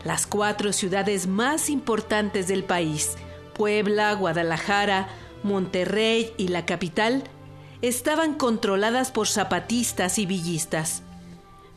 Las 0.03 0.27
cuatro 0.27 0.73
ciudades 0.73 1.27
más 1.27 1.69
importantes 1.69 2.47
del 2.47 2.63
país, 2.63 3.15
Puebla, 3.53 4.13
Guadalajara, 4.13 5.09
Monterrey 5.43 6.33
y 6.37 6.49
la 6.49 6.65
capital, 6.65 7.23
estaban 7.81 8.35
controladas 8.35 9.11
por 9.11 9.27
zapatistas 9.27 10.19
y 10.19 10.25
villistas. 10.25 11.01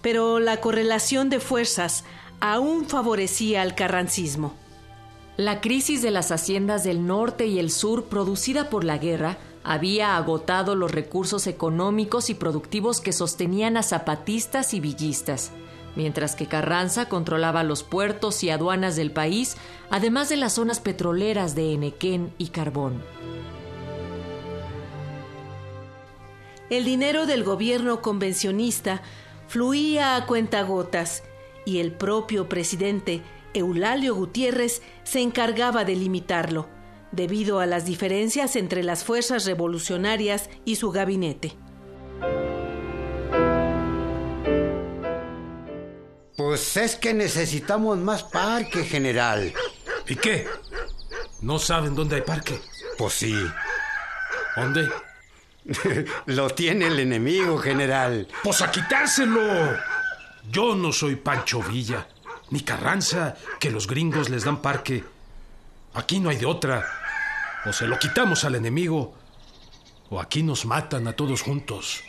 Pero 0.02 0.40
la 0.40 0.60
correlación 0.60 1.28
de 1.28 1.40
fuerzas 1.40 2.04
aún 2.40 2.86
favorecía 2.86 3.62
al 3.62 3.74
carrancismo. 3.74 4.54
La 5.36 5.60
crisis 5.60 6.02
de 6.02 6.10
las 6.10 6.32
haciendas 6.32 6.84
del 6.84 7.06
norte 7.06 7.46
y 7.46 7.58
el 7.58 7.70
sur 7.70 8.06
producida 8.06 8.68
por 8.68 8.84
la 8.84 8.98
guerra 8.98 9.38
había 9.62 10.16
agotado 10.16 10.74
los 10.74 10.90
recursos 10.90 11.46
económicos 11.46 12.30
y 12.30 12.34
productivos 12.34 13.00
que 13.00 13.12
sostenían 13.12 13.76
a 13.76 13.82
zapatistas 13.82 14.74
y 14.74 14.80
villistas, 14.80 15.52
mientras 15.96 16.34
que 16.34 16.46
Carranza 16.46 17.08
controlaba 17.08 17.62
los 17.62 17.82
puertos 17.82 18.42
y 18.42 18.50
aduanas 18.50 18.96
del 18.96 19.12
país, 19.12 19.56
además 19.90 20.28
de 20.28 20.36
las 20.36 20.54
zonas 20.54 20.80
petroleras 20.80 21.54
de 21.54 21.74
Enequén 21.74 22.32
y 22.38 22.48
Carbón. 22.48 23.02
El 26.70 26.84
dinero 26.84 27.26
del 27.26 27.42
gobierno 27.42 28.00
convencionista 28.00 29.02
fluía 29.48 30.14
a 30.14 30.26
cuentagotas 30.26 31.24
y 31.66 31.78
el 31.78 31.92
propio 31.92 32.48
presidente 32.48 33.22
Eulalio 33.54 34.14
Gutiérrez 34.14 34.80
se 35.02 35.20
encargaba 35.20 35.84
de 35.84 35.96
limitarlo, 35.96 36.68
debido 37.12 37.60
a 37.60 37.66
las 37.66 37.84
diferencias 37.84 38.56
entre 38.56 38.82
las 38.82 39.04
fuerzas 39.04 39.44
revolucionarias 39.44 40.50
y 40.64 40.76
su 40.76 40.90
gabinete. 40.90 41.56
Pues 46.36 46.76
es 46.76 46.96
que 46.96 47.12
necesitamos 47.12 47.98
más 47.98 48.22
parque, 48.22 48.84
general. 48.84 49.52
¿Y 50.08 50.16
qué? 50.16 50.48
¿No 51.42 51.58
saben 51.58 51.94
dónde 51.94 52.16
hay 52.16 52.22
parque? 52.22 52.58
Pues 52.96 53.14
sí. 53.14 53.34
¿Dónde? 54.56 54.88
Lo 56.26 56.50
tiene 56.50 56.86
el 56.86 56.98
enemigo, 56.98 57.58
general. 57.58 58.26
Pues 58.42 58.62
a 58.62 58.70
quitárselo. 58.70 59.76
Yo 60.50 60.74
no 60.74 60.92
soy 60.92 61.16
Pancho 61.16 61.62
Villa, 61.62 62.08
ni 62.50 62.60
Carranza, 62.60 63.36
que 63.58 63.70
los 63.70 63.86
gringos 63.86 64.30
les 64.30 64.44
dan 64.44 64.62
parque. 64.62 65.04
Aquí 65.94 66.20
no 66.20 66.30
hay 66.30 66.38
de 66.38 66.46
otra. 66.46 66.99
O 67.66 67.72
se 67.72 67.86
lo 67.86 67.98
quitamos 67.98 68.44
al 68.44 68.54
enemigo, 68.54 69.12
o 70.08 70.18
aquí 70.18 70.42
nos 70.42 70.64
matan 70.64 71.06
a 71.06 71.12
todos 71.12 71.42
juntos. 71.42 72.02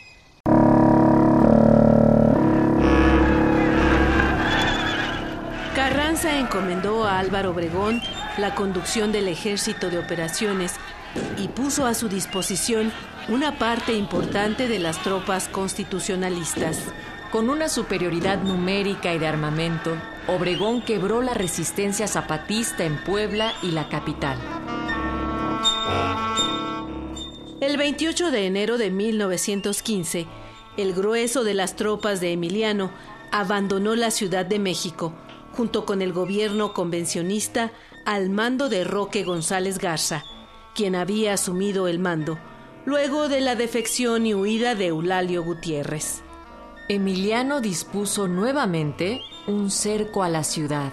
Carranza 5.74 6.38
encomendó 6.38 7.04
a 7.04 7.18
Álvaro 7.18 7.50
Obregón 7.50 8.00
la 8.38 8.54
conducción 8.54 9.12
del 9.12 9.28
ejército 9.28 9.90
de 9.90 9.98
operaciones 9.98 10.74
y 11.36 11.48
puso 11.48 11.86
a 11.86 11.92
su 11.92 12.08
disposición 12.08 12.90
una 13.28 13.58
parte 13.58 13.92
importante 13.92 14.68
de 14.68 14.78
las 14.78 15.02
tropas 15.02 15.48
constitucionalistas. 15.48 16.78
Con 17.30 17.50
una 17.50 17.68
superioridad 17.68 18.42
numérica 18.42 19.12
y 19.12 19.18
de 19.18 19.26
armamento, 19.26 19.96
Obregón 20.28 20.82
quebró 20.82 21.20
la 21.20 21.34
resistencia 21.34 22.06
zapatista 22.06 22.84
en 22.84 22.96
Puebla 23.04 23.52
y 23.62 23.70
la 23.70 23.88
capital. 23.88 24.38
El 27.62 27.76
28 27.76 28.32
de 28.32 28.46
enero 28.46 28.76
de 28.76 28.90
1915, 28.90 30.26
el 30.76 30.94
grueso 30.94 31.44
de 31.44 31.54
las 31.54 31.76
tropas 31.76 32.20
de 32.20 32.32
Emiliano 32.32 32.90
abandonó 33.30 33.94
la 33.94 34.10
Ciudad 34.10 34.44
de 34.44 34.58
México, 34.58 35.12
junto 35.52 35.86
con 35.86 36.02
el 36.02 36.12
gobierno 36.12 36.74
convencionista 36.74 37.70
al 38.04 38.30
mando 38.30 38.68
de 38.68 38.82
Roque 38.82 39.22
González 39.22 39.78
Garza, 39.78 40.24
quien 40.74 40.96
había 40.96 41.34
asumido 41.34 41.86
el 41.86 42.00
mando, 42.00 42.36
luego 42.84 43.28
de 43.28 43.40
la 43.40 43.54
defección 43.54 44.26
y 44.26 44.34
huida 44.34 44.74
de 44.74 44.88
Eulalio 44.88 45.44
Gutiérrez. 45.44 46.22
Emiliano 46.88 47.60
dispuso 47.60 48.26
nuevamente 48.26 49.20
un 49.46 49.70
cerco 49.70 50.24
a 50.24 50.28
la 50.28 50.42
ciudad. 50.42 50.92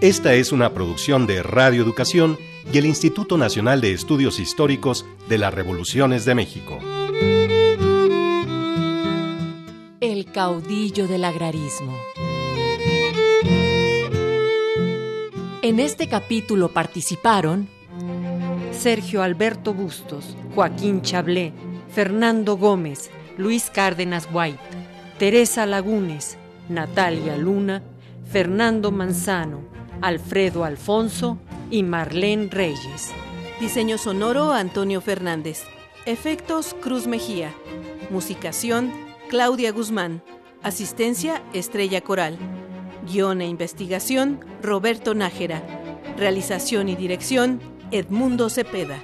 Esta 0.00 0.34
es 0.34 0.52
una 0.52 0.72
producción 0.74 1.26
de 1.26 1.42
Radio 1.42 1.82
Educación 1.82 2.38
y 2.72 2.78
el 2.78 2.86
Instituto 2.86 3.36
Nacional 3.36 3.80
de 3.80 3.92
Estudios 3.92 4.38
Históricos 4.38 5.04
de 5.28 5.38
las 5.38 5.52
Revoluciones 5.52 6.24
de 6.24 6.36
México. 6.36 6.78
El 10.00 10.26
caudillo 10.32 11.08
del 11.08 11.24
agrarismo. 11.24 11.96
En 15.62 15.80
este 15.80 16.08
capítulo 16.08 16.68
participaron 16.68 17.68
Sergio 18.70 19.24
Alberto 19.24 19.74
Bustos, 19.74 20.36
Joaquín 20.54 21.02
Chablé, 21.02 21.52
Fernando 21.92 22.56
Gómez, 22.56 23.10
Luis 23.36 23.68
Cárdenas 23.68 24.28
White, 24.32 24.60
Teresa 25.18 25.66
Lagunes, 25.66 26.36
Natalia 26.68 27.36
Luna, 27.36 27.82
Fernando 28.30 28.92
Manzano, 28.92 29.77
Alfredo 30.00 30.64
Alfonso 30.64 31.38
y 31.70 31.82
Marlene 31.82 32.48
Reyes. 32.50 33.10
Diseño 33.60 33.98
sonoro 33.98 34.52
Antonio 34.52 35.00
Fernández. 35.00 35.64
Efectos 36.06 36.74
Cruz 36.80 37.06
Mejía. 37.06 37.52
Musicación 38.10 38.92
Claudia 39.28 39.72
Guzmán. 39.72 40.22
Asistencia 40.62 41.42
Estrella 41.52 42.00
Coral. 42.00 42.38
Guión 43.10 43.40
e 43.40 43.46
investigación 43.46 44.40
Roberto 44.62 45.14
Nájera. 45.14 45.62
Realización 46.16 46.88
y 46.88 46.96
dirección 46.96 47.60
Edmundo 47.90 48.50
Cepeda. 48.50 49.02